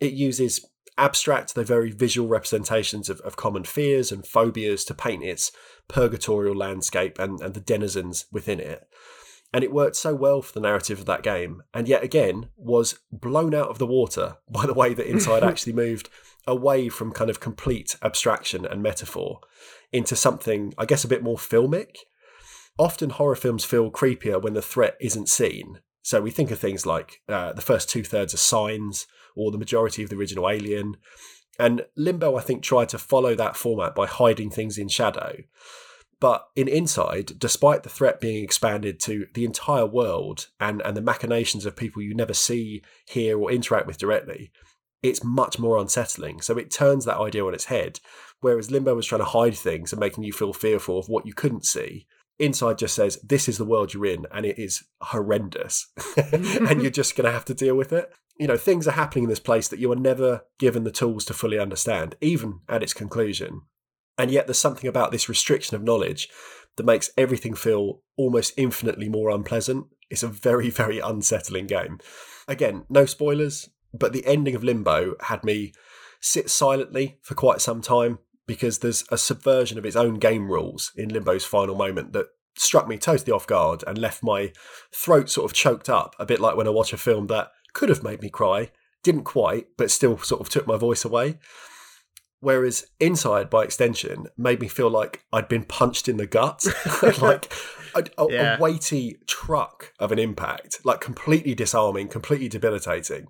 It 0.00 0.14
uses 0.14 0.66
abstract, 0.96 1.54
though 1.54 1.64
very 1.64 1.90
visual 1.90 2.30
representations 2.30 3.10
of, 3.10 3.20
of 3.20 3.36
common 3.36 3.64
fears 3.64 4.10
and 4.10 4.26
phobias 4.26 4.86
to 4.86 4.94
paint 4.94 5.22
its 5.22 5.52
purgatorial 5.86 6.56
landscape 6.56 7.18
and, 7.18 7.42
and 7.42 7.52
the 7.52 7.60
denizens 7.60 8.24
within 8.32 8.58
it. 8.58 8.88
And 9.52 9.64
it 9.64 9.72
worked 9.72 9.96
so 9.96 10.14
well 10.14 10.42
for 10.42 10.52
the 10.52 10.60
narrative 10.60 10.98
of 10.98 11.06
that 11.06 11.22
game, 11.22 11.62
and 11.72 11.88
yet 11.88 12.02
again 12.02 12.48
was 12.56 12.98
blown 13.10 13.54
out 13.54 13.68
of 13.68 13.78
the 13.78 13.86
water 13.86 14.36
by 14.50 14.66
the 14.66 14.74
way 14.74 14.94
that 14.94 15.08
Inside 15.08 15.42
actually 15.44 15.72
moved 15.72 16.10
away 16.46 16.88
from 16.88 17.12
kind 17.12 17.30
of 17.30 17.40
complete 17.40 17.96
abstraction 18.02 18.64
and 18.64 18.82
metaphor 18.82 19.40
into 19.92 20.16
something, 20.16 20.74
I 20.78 20.86
guess, 20.86 21.04
a 21.04 21.08
bit 21.08 21.22
more 21.22 21.36
filmic. 21.36 21.96
Often 22.78 23.10
horror 23.10 23.36
films 23.36 23.64
feel 23.64 23.90
creepier 23.90 24.40
when 24.40 24.54
the 24.54 24.62
threat 24.62 24.96
isn't 25.00 25.28
seen. 25.28 25.80
So 26.02 26.22
we 26.22 26.30
think 26.30 26.50
of 26.50 26.58
things 26.58 26.86
like 26.86 27.20
uh, 27.28 27.52
the 27.52 27.62
first 27.62 27.90
two 27.90 28.02
thirds 28.02 28.32
are 28.32 28.38
signs, 28.38 29.06
or 29.36 29.50
the 29.50 29.58
majority 29.58 30.02
of 30.02 30.10
the 30.10 30.16
original 30.16 30.48
Alien. 30.48 30.96
And 31.58 31.84
Limbo, 31.96 32.36
I 32.36 32.40
think, 32.40 32.62
tried 32.62 32.88
to 32.90 32.98
follow 32.98 33.34
that 33.34 33.56
format 33.56 33.94
by 33.94 34.06
hiding 34.06 34.50
things 34.50 34.78
in 34.78 34.88
shadow. 34.88 35.38
But 36.20 36.48
in 36.56 36.66
Inside, 36.66 37.38
despite 37.38 37.84
the 37.84 37.88
threat 37.88 38.20
being 38.20 38.42
expanded 38.42 38.98
to 39.00 39.26
the 39.34 39.44
entire 39.44 39.86
world 39.86 40.48
and, 40.58 40.82
and 40.82 40.96
the 40.96 41.02
machinations 41.02 41.64
of 41.64 41.76
people 41.76 42.02
you 42.02 42.14
never 42.14 42.34
see, 42.34 42.82
hear, 43.06 43.38
or 43.38 43.52
interact 43.52 43.86
with 43.86 43.98
directly, 43.98 44.50
it's 45.02 45.22
much 45.22 45.58
more 45.58 45.78
unsettling. 45.78 46.40
So 46.40 46.58
it 46.58 46.72
turns 46.72 47.04
that 47.04 47.18
idea 47.18 47.44
on 47.44 47.54
its 47.54 47.66
head. 47.66 48.00
Whereas 48.40 48.70
Limbo 48.70 48.94
was 48.94 49.06
trying 49.06 49.20
to 49.20 49.26
hide 49.26 49.56
things 49.56 49.92
and 49.92 50.00
making 50.00 50.24
you 50.24 50.32
feel 50.32 50.52
fearful 50.52 50.98
of 50.98 51.08
what 51.08 51.26
you 51.26 51.34
couldn't 51.34 51.64
see. 51.64 52.06
Inside 52.38 52.78
just 52.78 52.94
says, 52.94 53.18
This 53.22 53.48
is 53.48 53.58
the 53.58 53.64
world 53.64 53.94
you're 53.94 54.06
in, 54.06 54.26
and 54.32 54.46
it 54.46 54.58
is 54.58 54.84
horrendous. 55.00 55.88
and 56.16 56.82
you're 56.82 56.90
just 56.90 57.16
going 57.16 57.26
to 57.26 57.32
have 57.32 57.44
to 57.46 57.54
deal 57.54 57.76
with 57.76 57.92
it. 57.92 58.12
You 58.38 58.46
know, 58.46 58.56
things 58.56 58.86
are 58.86 58.92
happening 58.92 59.24
in 59.24 59.30
this 59.30 59.40
place 59.40 59.66
that 59.68 59.80
you 59.80 59.90
are 59.90 59.96
never 59.96 60.42
given 60.58 60.84
the 60.84 60.92
tools 60.92 61.24
to 61.26 61.34
fully 61.34 61.58
understand, 61.58 62.14
even 62.20 62.60
at 62.68 62.82
its 62.82 62.94
conclusion. 62.94 63.62
And 64.18 64.30
yet, 64.30 64.46
there's 64.46 64.58
something 64.58 64.88
about 64.88 65.12
this 65.12 65.28
restriction 65.28 65.76
of 65.76 65.82
knowledge 65.82 66.28
that 66.76 66.86
makes 66.86 67.10
everything 67.16 67.54
feel 67.54 68.02
almost 68.16 68.52
infinitely 68.56 69.08
more 69.08 69.30
unpleasant. 69.30 69.86
It's 70.10 70.22
a 70.22 70.28
very, 70.28 70.70
very 70.82 70.98
unsettling 70.98 71.66
game. 71.66 71.98
Again, 72.46 72.84
no 72.88 73.06
spoilers 73.06 73.68
but 73.92 74.12
the 74.12 74.26
ending 74.26 74.54
of 74.54 74.64
Limbo 74.64 75.14
had 75.22 75.44
me 75.44 75.72
sit 76.20 76.50
silently 76.50 77.18
for 77.22 77.34
quite 77.34 77.60
some 77.60 77.80
time 77.80 78.18
because 78.46 78.78
there's 78.78 79.04
a 79.10 79.18
subversion 79.18 79.78
of 79.78 79.86
its 79.86 79.96
own 79.96 80.14
game 80.14 80.50
rules 80.50 80.92
in 80.96 81.10
Limbo's 81.10 81.44
final 81.44 81.74
moment 81.74 82.12
that 82.12 82.26
struck 82.56 82.88
me 82.88 82.98
totally 82.98 83.32
off 83.32 83.46
guard 83.46 83.84
and 83.86 83.98
left 83.98 84.22
my 84.22 84.52
throat 84.92 85.28
sort 85.30 85.44
of 85.44 85.54
choked 85.54 85.88
up, 85.88 86.16
a 86.18 86.26
bit 86.26 86.40
like 86.40 86.56
when 86.56 86.66
I 86.66 86.70
watch 86.70 86.92
a 86.92 86.96
film 86.96 87.26
that 87.28 87.50
could 87.72 87.88
have 87.88 88.02
made 88.02 88.22
me 88.22 88.30
cry, 88.30 88.70
didn't 89.02 89.24
quite, 89.24 89.68
but 89.76 89.90
still 89.90 90.18
sort 90.18 90.40
of 90.40 90.48
took 90.48 90.66
my 90.66 90.76
voice 90.76 91.04
away. 91.04 91.38
Whereas 92.40 92.86
Inside, 93.00 93.50
by 93.50 93.64
extension, 93.64 94.26
made 94.36 94.60
me 94.60 94.68
feel 94.68 94.90
like 94.90 95.24
I'd 95.32 95.48
been 95.48 95.64
punched 95.64 96.08
in 96.08 96.18
the 96.18 96.26
gut, 96.26 96.64
like 97.20 97.52
a, 97.94 98.04
a, 98.16 98.26
yeah. 98.30 98.56
a 98.56 98.60
weighty 98.60 99.18
truck 99.26 99.92
of 99.98 100.12
an 100.12 100.18
impact, 100.18 100.80
like 100.84 101.00
completely 101.00 101.54
disarming, 101.54 102.08
completely 102.08 102.48
debilitating. 102.48 103.26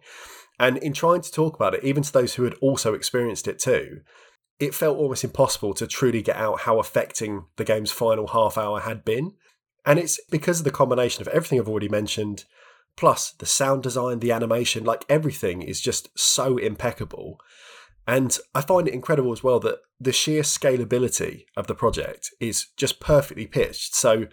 And 0.59 0.77
in 0.79 0.93
trying 0.93 1.23
to 1.23 1.33
talk 1.33 1.55
about 1.55 1.75
it, 1.75 1.85
even 1.85 2.03
to 2.03 2.13
those 2.13 2.35
who 2.35 2.45
had 2.45 2.55
also 2.61 2.93
experienced 2.95 3.49
it 3.49 3.59
too, 3.59 4.01
it 4.59 4.75
felt 4.75 4.99
almost 4.99 5.25
impossible 5.25 5.73
to 5.75 5.87
truly 5.87 6.21
get 6.21 6.37
out 6.37 6.61
how 6.61 6.81
affecting 6.81 7.45
the 7.57 7.65
game's 7.65 7.93
final 7.93 8.29
half 8.29 8.59
hour 8.59 8.81
had 8.81 9.05
been. 9.05 9.35
And 9.87 9.99
it's 9.99 10.21
because 10.31 10.59
of 10.59 10.65
the 10.65 10.71
combination 10.71 11.23
of 11.23 11.29
everything 11.29 11.61
I've 11.61 11.69
already 11.69 11.89
mentioned, 11.89 12.45
plus 12.97 13.31
the 13.31 13.47
sound 13.47 13.85
design, 13.85 14.19
the 14.19 14.33
animation, 14.33 14.85
like 14.85 15.05
everything 15.09 15.63
is 15.63 15.81
just 15.81 16.09
so 16.19 16.59
impeccable. 16.59 17.39
And 18.09 18.37
I 18.55 18.63
find 18.63 18.89
it 18.89 18.95
incredible 18.95 19.33
as 19.33 19.45
well 19.45 19.61
that 19.61 19.79
the 20.01 20.13
sheer 20.13 20.43
scalability 20.43 21.45
of 21.57 21.67
the 21.67 21.75
project 21.75 22.31
is 22.41 22.69
just 22.77 22.99
perfectly 22.99 23.47
pitched. 23.47 23.95
So 23.95 24.27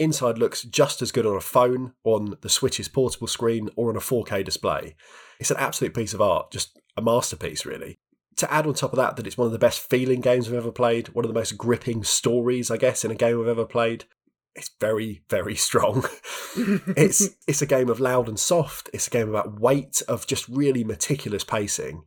Inside 0.00 0.38
looks 0.38 0.62
just 0.62 1.02
as 1.02 1.12
good 1.12 1.26
on 1.26 1.36
a 1.36 1.42
phone, 1.42 1.92
on 2.04 2.38
the 2.40 2.48
Switch's 2.48 2.88
portable 2.88 3.26
screen, 3.26 3.68
or 3.76 3.90
on 3.90 3.96
a 3.96 4.00
4K 4.00 4.42
display. 4.42 4.96
It's 5.38 5.50
an 5.50 5.58
absolute 5.58 5.92
piece 5.92 6.14
of 6.14 6.22
art, 6.22 6.50
just 6.50 6.80
a 6.96 7.02
masterpiece, 7.02 7.66
really. 7.66 7.98
To 8.38 8.50
add 8.50 8.66
on 8.66 8.72
top 8.72 8.94
of 8.94 8.96
that, 8.96 9.16
that 9.16 9.26
it's 9.26 9.36
one 9.36 9.44
of 9.44 9.52
the 9.52 9.58
best 9.58 9.78
feeling 9.90 10.22
games 10.22 10.48
I've 10.48 10.54
ever 10.54 10.72
played, 10.72 11.08
one 11.08 11.26
of 11.26 11.28
the 11.28 11.38
most 11.38 11.58
gripping 11.58 12.02
stories, 12.02 12.70
I 12.70 12.78
guess, 12.78 13.04
in 13.04 13.10
a 13.10 13.14
game 13.14 13.38
I've 13.38 13.48
ever 13.48 13.66
played. 13.66 14.06
It's 14.54 14.70
very, 14.80 15.22
very 15.28 15.54
strong. 15.54 16.06
it's 16.56 17.28
it's 17.46 17.60
a 17.60 17.66
game 17.66 17.90
of 17.90 18.00
loud 18.00 18.26
and 18.26 18.40
soft. 18.40 18.88
It's 18.94 19.06
a 19.06 19.10
game 19.10 19.28
about 19.28 19.60
weight, 19.60 20.00
of 20.08 20.26
just 20.26 20.48
really 20.48 20.82
meticulous 20.82 21.44
pacing. 21.44 22.04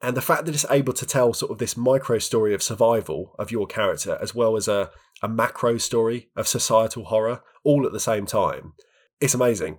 And 0.00 0.16
the 0.16 0.22
fact 0.22 0.46
that 0.46 0.54
it's 0.54 0.66
able 0.70 0.92
to 0.92 1.06
tell 1.06 1.32
sort 1.32 1.50
of 1.50 1.58
this 1.58 1.76
micro 1.76 2.18
story 2.18 2.54
of 2.54 2.62
survival 2.62 3.34
of 3.38 3.50
your 3.50 3.66
character, 3.66 4.16
as 4.20 4.34
well 4.34 4.56
as 4.56 4.68
a, 4.68 4.90
a 5.22 5.28
macro 5.28 5.76
story 5.78 6.30
of 6.36 6.46
societal 6.46 7.06
horror, 7.06 7.42
all 7.64 7.84
at 7.84 7.92
the 7.92 8.00
same 8.00 8.24
time, 8.24 8.74
it's 9.20 9.34
amazing 9.34 9.78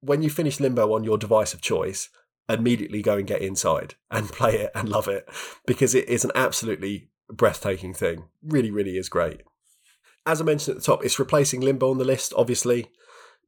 when 0.00 0.22
you 0.22 0.30
finish 0.30 0.60
Limbo 0.60 0.94
on 0.94 1.04
your 1.04 1.18
device 1.18 1.54
of 1.54 1.60
choice, 1.60 2.08
immediately 2.48 3.02
go 3.02 3.16
and 3.16 3.26
get 3.26 3.42
inside 3.42 3.94
and 4.10 4.28
play 4.32 4.56
it 4.56 4.70
and 4.74 4.88
love 4.88 5.08
it 5.08 5.28
because 5.66 5.94
it 5.94 6.08
is 6.08 6.24
an 6.24 6.32
absolutely 6.34 7.10
breathtaking 7.28 7.94
thing. 7.94 8.24
Really, 8.42 8.70
really 8.70 8.96
is 8.96 9.08
great. 9.08 9.42
As 10.26 10.40
I 10.40 10.44
mentioned 10.44 10.76
at 10.76 10.82
the 10.82 10.86
top, 10.86 11.04
it's 11.04 11.18
replacing 11.18 11.60
Limbo 11.60 11.90
on 11.90 11.98
the 11.98 12.04
list, 12.04 12.32
obviously, 12.36 12.88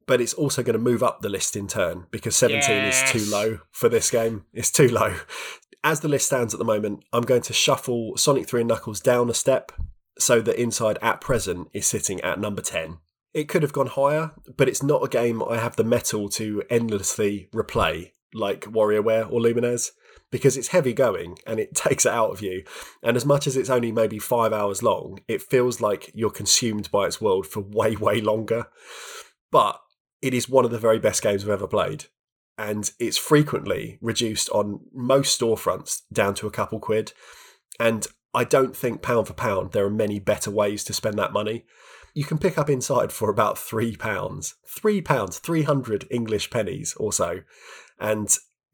but 0.07 0.19
it's 0.19 0.33
also 0.33 0.63
going 0.63 0.73
to 0.73 0.79
move 0.79 1.03
up 1.03 1.21
the 1.21 1.29
list 1.29 1.55
in 1.55 1.67
turn 1.67 2.07
because 2.11 2.35
17 2.35 2.61
yes. 2.69 3.03
is 3.03 3.11
too 3.11 3.31
low 3.31 3.59
for 3.71 3.89
this 3.89 4.09
game. 4.09 4.45
It's 4.53 4.71
too 4.71 4.89
low. 4.89 5.15
As 5.83 5.99
the 5.99 6.07
list 6.07 6.27
stands 6.27 6.53
at 6.53 6.59
the 6.59 6.65
moment, 6.65 7.03
I'm 7.11 7.23
going 7.23 7.41
to 7.41 7.53
shuffle 7.53 8.15
Sonic 8.15 8.47
3 8.47 8.61
and 8.61 8.69
Knuckles 8.69 9.01
down 9.01 9.29
a 9.29 9.33
step 9.33 9.73
so 10.17 10.41
that 10.41 10.61
Inside 10.61 10.97
at 11.01 11.19
present 11.19 11.67
is 11.73 11.85
sitting 11.85 12.21
at 12.21 12.39
number 12.39 12.61
10. 12.61 12.99
It 13.33 13.49
could 13.49 13.63
have 13.63 13.73
gone 13.73 13.87
higher, 13.87 14.31
but 14.55 14.69
it's 14.69 14.83
not 14.83 15.03
a 15.03 15.09
game 15.09 15.43
I 15.43 15.57
have 15.57 15.75
the 15.75 15.83
mettle 15.83 16.29
to 16.29 16.63
endlessly 16.69 17.49
replay 17.53 18.11
like 18.33 18.61
WarioWare 18.61 19.29
or 19.29 19.41
Lumines 19.41 19.91
because 20.31 20.55
it's 20.57 20.69
heavy 20.69 20.93
going 20.93 21.37
and 21.45 21.59
it 21.59 21.75
takes 21.75 22.05
it 22.05 22.13
out 22.13 22.31
of 22.31 22.41
you. 22.41 22.63
And 23.01 23.17
as 23.17 23.25
much 23.25 23.45
as 23.45 23.57
it's 23.57 23.69
only 23.69 23.91
maybe 23.91 24.19
five 24.19 24.53
hours 24.53 24.83
long, 24.83 25.19
it 25.27 25.41
feels 25.41 25.81
like 25.81 26.11
you're 26.13 26.31
consumed 26.31 26.89
by 26.91 27.07
its 27.07 27.19
world 27.19 27.45
for 27.45 27.59
way, 27.61 27.97
way 27.97 28.21
longer. 28.21 28.67
But 29.51 29.81
it 30.21 30.33
is 30.33 30.47
one 30.47 30.63
of 30.63 30.71
the 30.71 30.79
very 30.79 30.99
best 30.99 31.21
games 31.21 31.43
I've 31.43 31.49
ever 31.49 31.67
played. 31.67 32.05
And 32.57 32.91
it's 32.99 33.17
frequently 33.17 33.97
reduced 34.01 34.49
on 34.49 34.81
most 34.93 35.39
storefronts 35.39 36.01
down 36.11 36.35
to 36.35 36.47
a 36.47 36.51
couple 36.51 36.79
quid. 36.79 37.13
And 37.79 38.05
I 38.33 38.43
don't 38.43 38.75
think 38.75 39.01
pound 39.01 39.27
for 39.27 39.33
pound 39.33 39.71
there 39.71 39.85
are 39.85 39.91
many 39.91 40.19
better 40.19 40.51
ways 40.51 40.83
to 40.85 40.93
spend 40.93 41.17
that 41.17 41.33
money 41.33 41.65
you 42.13 42.23
can 42.23 42.37
pick 42.37 42.57
up 42.57 42.69
inside 42.69 43.11
for 43.11 43.29
about 43.29 43.57
three 43.57 43.95
pounds. 43.95 44.55
Three 44.67 45.01
pounds, 45.01 45.39
300 45.39 46.07
English 46.11 46.49
pennies 46.49 46.93
or 46.97 47.11
so. 47.11 47.41
And 47.99 48.29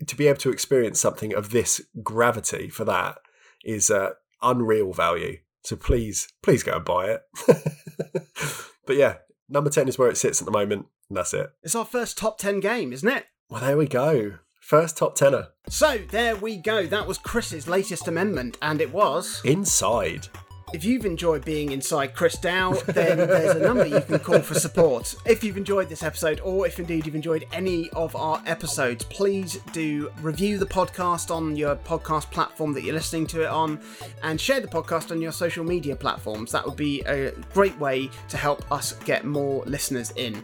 to 0.06 0.16
be 0.16 0.28
able 0.28 0.40
to 0.40 0.52
experience 0.52 1.00
something 1.00 1.34
of 1.34 1.52
this 1.52 1.82
gravity 2.04 2.70
for 2.70 2.86
that 2.86 3.18
is 3.64 3.90
uh, 3.90 4.12
unreal 4.42 4.94
value. 4.94 5.38
So 5.64 5.76
please, 5.76 6.28
please 6.42 6.64
go 6.64 6.74
and 6.74 6.86
buy 6.86 7.18
it. 7.18 7.22
but 8.86 8.96
yeah, 8.96 9.16
number 9.48 9.70
10 9.70 9.88
is 9.88 9.98
where 9.98 10.10
it 10.10 10.18
sits 10.18 10.42
at 10.42 10.46
the 10.46 10.52
moment, 10.52 10.88
and 11.10 11.18
that's 11.18 11.34
it. 11.34 11.52
It's 11.64 11.76
our 11.76 11.86
first 11.86 12.18
top 12.18 12.38
10 12.38 12.60
game, 12.60 12.94
isn't 12.94 13.08
it? 13.08 13.26
Well, 13.52 13.62
there 13.62 13.78
we 13.78 13.88
go. 13.88 14.34
First 14.60 14.98
top 14.98 15.16
tenner. 15.16 15.48
So, 15.68 15.98
there 16.12 16.36
we 16.36 16.56
go. 16.56 16.86
That 16.86 17.08
was 17.08 17.18
Chris's 17.18 17.68
latest 17.68 18.08
amendment, 18.08 18.58
and 18.62 18.80
it 18.80 18.94
was. 18.94 19.42
Inside. 19.44 20.28
If 20.72 20.86
you've 20.86 21.04
enjoyed 21.04 21.44
being 21.46 21.72
inside 21.72 22.14
Chris 22.14 22.38
Dow, 22.38 22.74
then 22.74 23.18
there's 23.18 23.56
a 23.56 23.60
number 23.60 23.88
you 23.88 24.02
can 24.02 24.20
call 24.20 24.42
for 24.42 24.54
support. 24.54 25.16
If 25.26 25.44
you've 25.44 25.58
enjoyed 25.58 25.90
this 25.90 26.04
episode, 26.04 26.42
or 26.42 26.68
if 26.68 26.78
indeed 26.78 27.08
you've 27.08 27.16
enjoyed 27.16 27.48
any 27.52 27.90
of 27.90 28.16
our 28.16 28.40
episodes, 28.46 29.04
please 29.06 29.56
do 29.74 30.12
review 30.22 30.60
the 30.60 30.68
podcast 30.68 31.34
on 31.36 31.56
your 31.56 31.76
podcast 31.76 32.30
platform 32.30 32.74
that 32.74 32.84
you're 32.84 32.94
listening 32.94 33.26
to 33.28 33.42
it 33.42 33.50
on, 33.50 33.80
and 34.22 34.40
share 34.40 34.60
the 34.60 34.68
podcast 34.68 35.10
on 35.10 35.24
your 35.24 35.32
social 35.32 35.64
media 35.64 35.96
platforms. 35.96 36.52
That 36.52 36.68
would 36.68 36.78
be 36.78 37.02
a 37.08 37.32
great 37.52 37.80
way 37.80 38.12
to 38.28 38.38
help 38.38 38.72
us 38.72 38.94
get 39.06 39.26
more 39.26 39.64
listeners 39.66 40.14
in. 40.18 40.44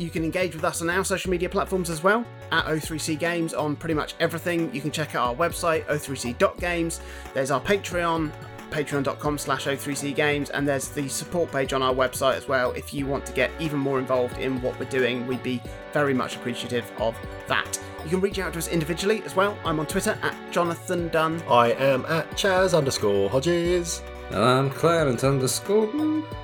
You 0.00 0.08
can 0.08 0.24
engage 0.24 0.54
with 0.54 0.64
us 0.64 0.80
on 0.80 0.88
our 0.88 1.04
social 1.04 1.30
media 1.30 1.50
platforms 1.50 1.90
as 1.90 2.02
well, 2.02 2.24
at 2.52 2.64
O3C 2.64 3.18
Games 3.18 3.52
on 3.52 3.76
pretty 3.76 3.92
much 3.92 4.14
everything. 4.18 4.74
You 4.74 4.80
can 4.80 4.90
check 4.90 5.14
out 5.14 5.28
our 5.28 5.34
website, 5.34 5.84
o3c.games. 5.84 7.02
There's 7.34 7.50
our 7.50 7.60
Patreon, 7.60 8.32
patreon.com 8.70 9.36
slash 9.36 9.66
o3c 9.66 10.14
games 10.14 10.50
and 10.50 10.66
there's 10.66 10.90
the 10.90 11.08
support 11.08 11.50
page 11.50 11.72
on 11.72 11.82
our 11.82 11.92
website 11.92 12.36
as 12.36 12.46
well 12.46 12.70
if 12.72 12.94
you 12.94 13.04
want 13.04 13.26
to 13.26 13.32
get 13.32 13.50
even 13.58 13.80
more 13.80 13.98
involved 13.98 14.38
in 14.38 14.62
what 14.62 14.78
we're 14.78 14.88
doing 14.88 15.26
we'd 15.26 15.42
be 15.42 15.60
very 15.92 16.14
much 16.14 16.36
appreciative 16.36 16.88
of 17.00 17.16
that 17.48 17.80
you 18.04 18.10
can 18.10 18.20
reach 18.20 18.38
out 18.38 18.52
to 18.52 18.60
us 18.60 18.68
individually 18.68 19.24
as 19.24 19.34
well 19.34 19.58
i'm 19.64 19.80
on 19.80 19.86
twitter 19.86 20.16
at 20.22 20.36
jonathan 20.52 21.08
dunn 21.08 21.42
I 21.48 21.72
am 21.72 22.04
at 22.06 22.30
Chaz 22.30 22.72
underscore 22.72 23.28
Hodges. 23.28 24.02
I'm 24.32 24.70
Clarence 24.70 25.24
underscore. 25.24 25.88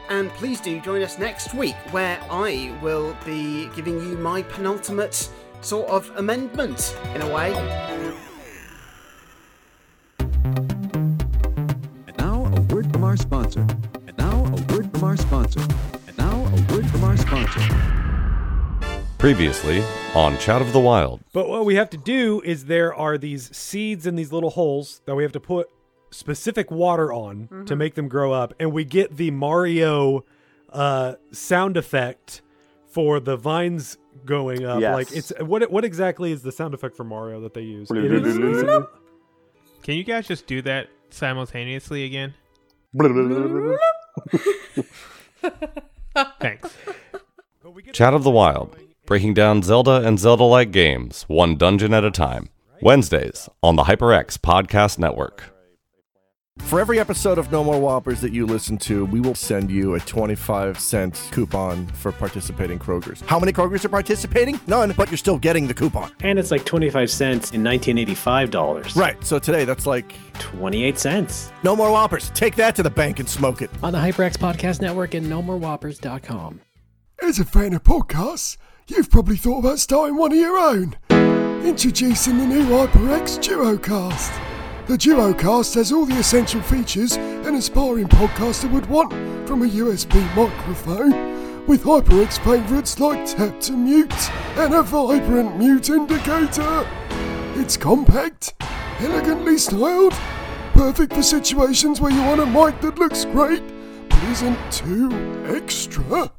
and 0.09 0.31
please 0.31 0.61
do 0.61 0.81
join 0.81 1.03
us 1.03 1.19
next 1.19 1.55
week 1.55 1.77
where 1.93 2.19
i 2.31 2.77
will 2.83 3.17
be 3.25 3.69
giving 3.77 3.95
you 4.01 4.17
my 4.19 4.43
penultimate 4.43 5.29
sort 5.61 5.89
of 5.89 6.11
amendment 6.17 6.97
in 7.15 7.23
a 7.23 7.33
way 7.33 7.53
And 10.19 12.17
now 12.19 12.45
a 12.57 12.61
word 12.75 12.91
from 12.93 13.05
our 13.05 13.17
sponsor. 13.17 13.67
And 14.07 14.17
now 14.19 14.45
a 14.45 14.73
word 14.75 14.91
from 14.93 15.05
our 15.05 15.17
sponsor. 15.17 15.61
And 16.07 16.17
now 16.19 16.45
a 16.45 16.73
word 16.73 16.87
from 16.91 17.05
our 17.05 17.17
sponsor. 17.17 17.61
Previously 19.19 19.83
on 20.15 20.39
Chat 20.39 20.61
of 20.63 20.73
the 20.73 20.81
Wild. 20.81 21.21
But 21.33 21.49
what 21.49 21.65
we 21.65 21.75
have 21.77 21.91
to 21.91 21.97
do 21.97 22.41
is 22.45 22.67
there 22.67 22.95
are 22.95 23.17
these 23.19 23.55
seeds 23.57 24.07
in 24.07 24.15
these 24.17 24.33
little 24.33 24.51
holes 24.51 25.01
that 25.07 25.15
we 25.15 25.23
have 25.23 25.33
to 25.33 25.41
put 25.41 25.69
specific 26.11 26.71
water 26.71 27.13
on 27.13 27.65
to 27.67 27.77
make 27.77 27.95
them 27.95 28.09
grow 28.09 28.33
up, 28.33 28.55
and 28.61 28.73
we 28.73 28.85
get 28.85 29.17
the 29.17 29.31
Mario 29.31 30.25
uh, 30.73 31.15
sound 31.33 31.77
effect 31.77 32.43
for 32.87 33.21
the 33.21 33.37
vines 33.37 33.99
going 34.25 34.65
up. 34.65 34.81
Yes. 34.81 34.95
Like 34.95 35.13
it's 35.13 35.33
what 35.41 35.71
what 35.71 35.85
exactly 35.85 36.33
is 36.33 36.43
the 36.43 36.53
sound 36.53 36.75
effect 36.75 36.97
for 36.97 37.05
Mario 37.05 37.41
that 37.43 37.55
they 37.55 37.61
use? 37.63 37.91
It 37.91 38.05
is- 38.27 38.37
Can 39.83 39.95
you 39.97 40.05
guys 40.05 40.27
just 40.27 40.47
do 40.47 40.63
that 40.63 40.89
simultaneously 41.11 42.05
again? 42.05 42.35
Thanks. 46.41 46.75
Chat 47.93 48.15
of 48.15 48.23
the 48.25 48.31
Wild. 48.31 48.77
Breaking 49.05 49.35
down 49.35 49.63
Zelda 49.63 50.03
and 50.07 50.19
Zelda 50.19 50.43
like 50.45 50.73
games, 50.73 51.23
one 51.29 51.57
dungeon 51.57 51.93
at 51.95 52.05
a 52.05 52.11
time. 52.11 52.49
Wednesdays 52.83 53.49
on 53.63 53.77
the 53.77 53.85
HyperX 53.85 54.37
Podcast 54.39 54.99
Network. 54.99 55.45
For 56.61 56.81
every 56.81 56.99
episode 56.99 57.39
of 57.39 57.53
No 57.53 57.63
More 57.63 57.79
Whoppers 57.81 58.21
that 58.23 58.33
you 58.33 58.45
listen 58.45 58.77
to, 58.79 59.05
we 59.07 59.21
will 59.21 59.37
send 59.37 59.71
you 59.71 59.95
a 59.95 60.01
25 60.01 60.81
cent 60.81 61.29
coupon 61.31 61.87
for 61.89 62.11
participating 62.11 62.77
Krogers. 62.81 63.23
How 63.27 63.39
many 63.39 63.53
Krogers 63.53 63.85
are 63.85 63.89
participating? 63.89 64.59
None, 64.67 64.93
but 64.97 65.09
you're 65.09 65.17
still 65.17 65.39
getting 65.39 65.69
the 65.69 65.75
coupon. 65.75 66.11
And 66.25 66.41
it's 66.41 66.51
like 66.51 66.65
25 66.65 67.09
cents 67.09 67.53
in 67.53 67.63
1985 67.63 68.51
dollars. 68.51 68.97
Right, 68.97 69.23
so 69.23 69.39
today 69.39 69.65
that's 69.65 69.87
like 69.87 70.13
28 70.41 70.99
cents. 70.99 71.53
No 71.63 71.77
More 71.77 71.93
Whoppers. 71.93 72.31
Take 72.31 72.57
that 72.57 72.75
to 72.77 72.83
the 72.83 72.91
bank 72.91 73.21
and 73.21 73.29
smoke 73.29 73.63
it. 73.63 73.71
on 73.83 73.93
the 73.93 73.99
HyperX 74.01 74.37
Podcast 74.37 74.81
Network 74.81 75.15
and 75.15 75.27
NoMoreWhoppers.com. 75.27 76.61
As 77.23 77.39
a 77.39 77.45
fan 77.45 77.75
of 77.75 77.85
podcasts, 77.85 78.57
you've 78.89 79.11
probably 79.11 79.37
thought 79.37 79.61
about 79.61 79.79
starting 79.79 80.17
one 80.17 80.33
of 80.33 80.39
your 80.39 80.59
own. 80.59 80.97
Introducing 81.65 82.39
the 82.39 82.47
new 82.47 82.65
HyperX 82.65 83.39
DuoCast. 83.39 84.46
The 84.87 84.97
DuoCast 84.97 85.75
has 85.75 85.91
all 85.91 86.07
the 86.07 86.17
essential 86.17 86.63
features 86.63 87.17
an 87.17 87.57
aspiring 87.57 88.07
podcaster 88.07 88.71
would 88.71 88.87
want 88.87 89.11
from 89.49 89.63
a 89.63 89.67
USB 89.67 90.23
microphone, 90.37 91.67
with 91.67 91.83
HyperX 91.83 92.39
favourites 92.39 93.01
like 93.01 93.27
tap 93.27 93.59
to 93.63 93.73
mute 93.73 94.31
and 94.57 94.75
a 94.75 94.85
vibrant 94.85 95.57
mute 95.59 95.91
indicator. 95.91 96.87
It's 97.57 97.77
compact, 97.77 98.55
elegantly 99.01 99.59
styled, 99.59 100.13
perfect 100.73 101.15
for 101.15 101.23
situations 101.25 102.01
where 102.01 102.13
you 102.13 102.23
want 102.23 102.43
a 102.43 102.47
mic 102.47 102.81
that 102.83 102.97
looks 102.97 103.25
great 103.25 103.65
but 104.09 104.23
isn't 104.23 104.71
too 104.71 105.11
extra. 105.49 106.31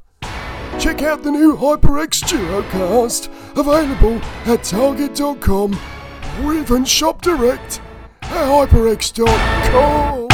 Check 0.80 1.02
out 1.02 1.22
the 1.22 1.30
new 1.30 1.54
HyperX 1.54 2.24
DuoCast, 2.24 3.58
available 3.58 4.18
at 4.50 4.64
Target.com 4.64 5.78
or 6.42 6.54
even 6.54 6.86
shop 6.86 7.20
direct 7.20 7.82
HyperX.com. 8.28 10.27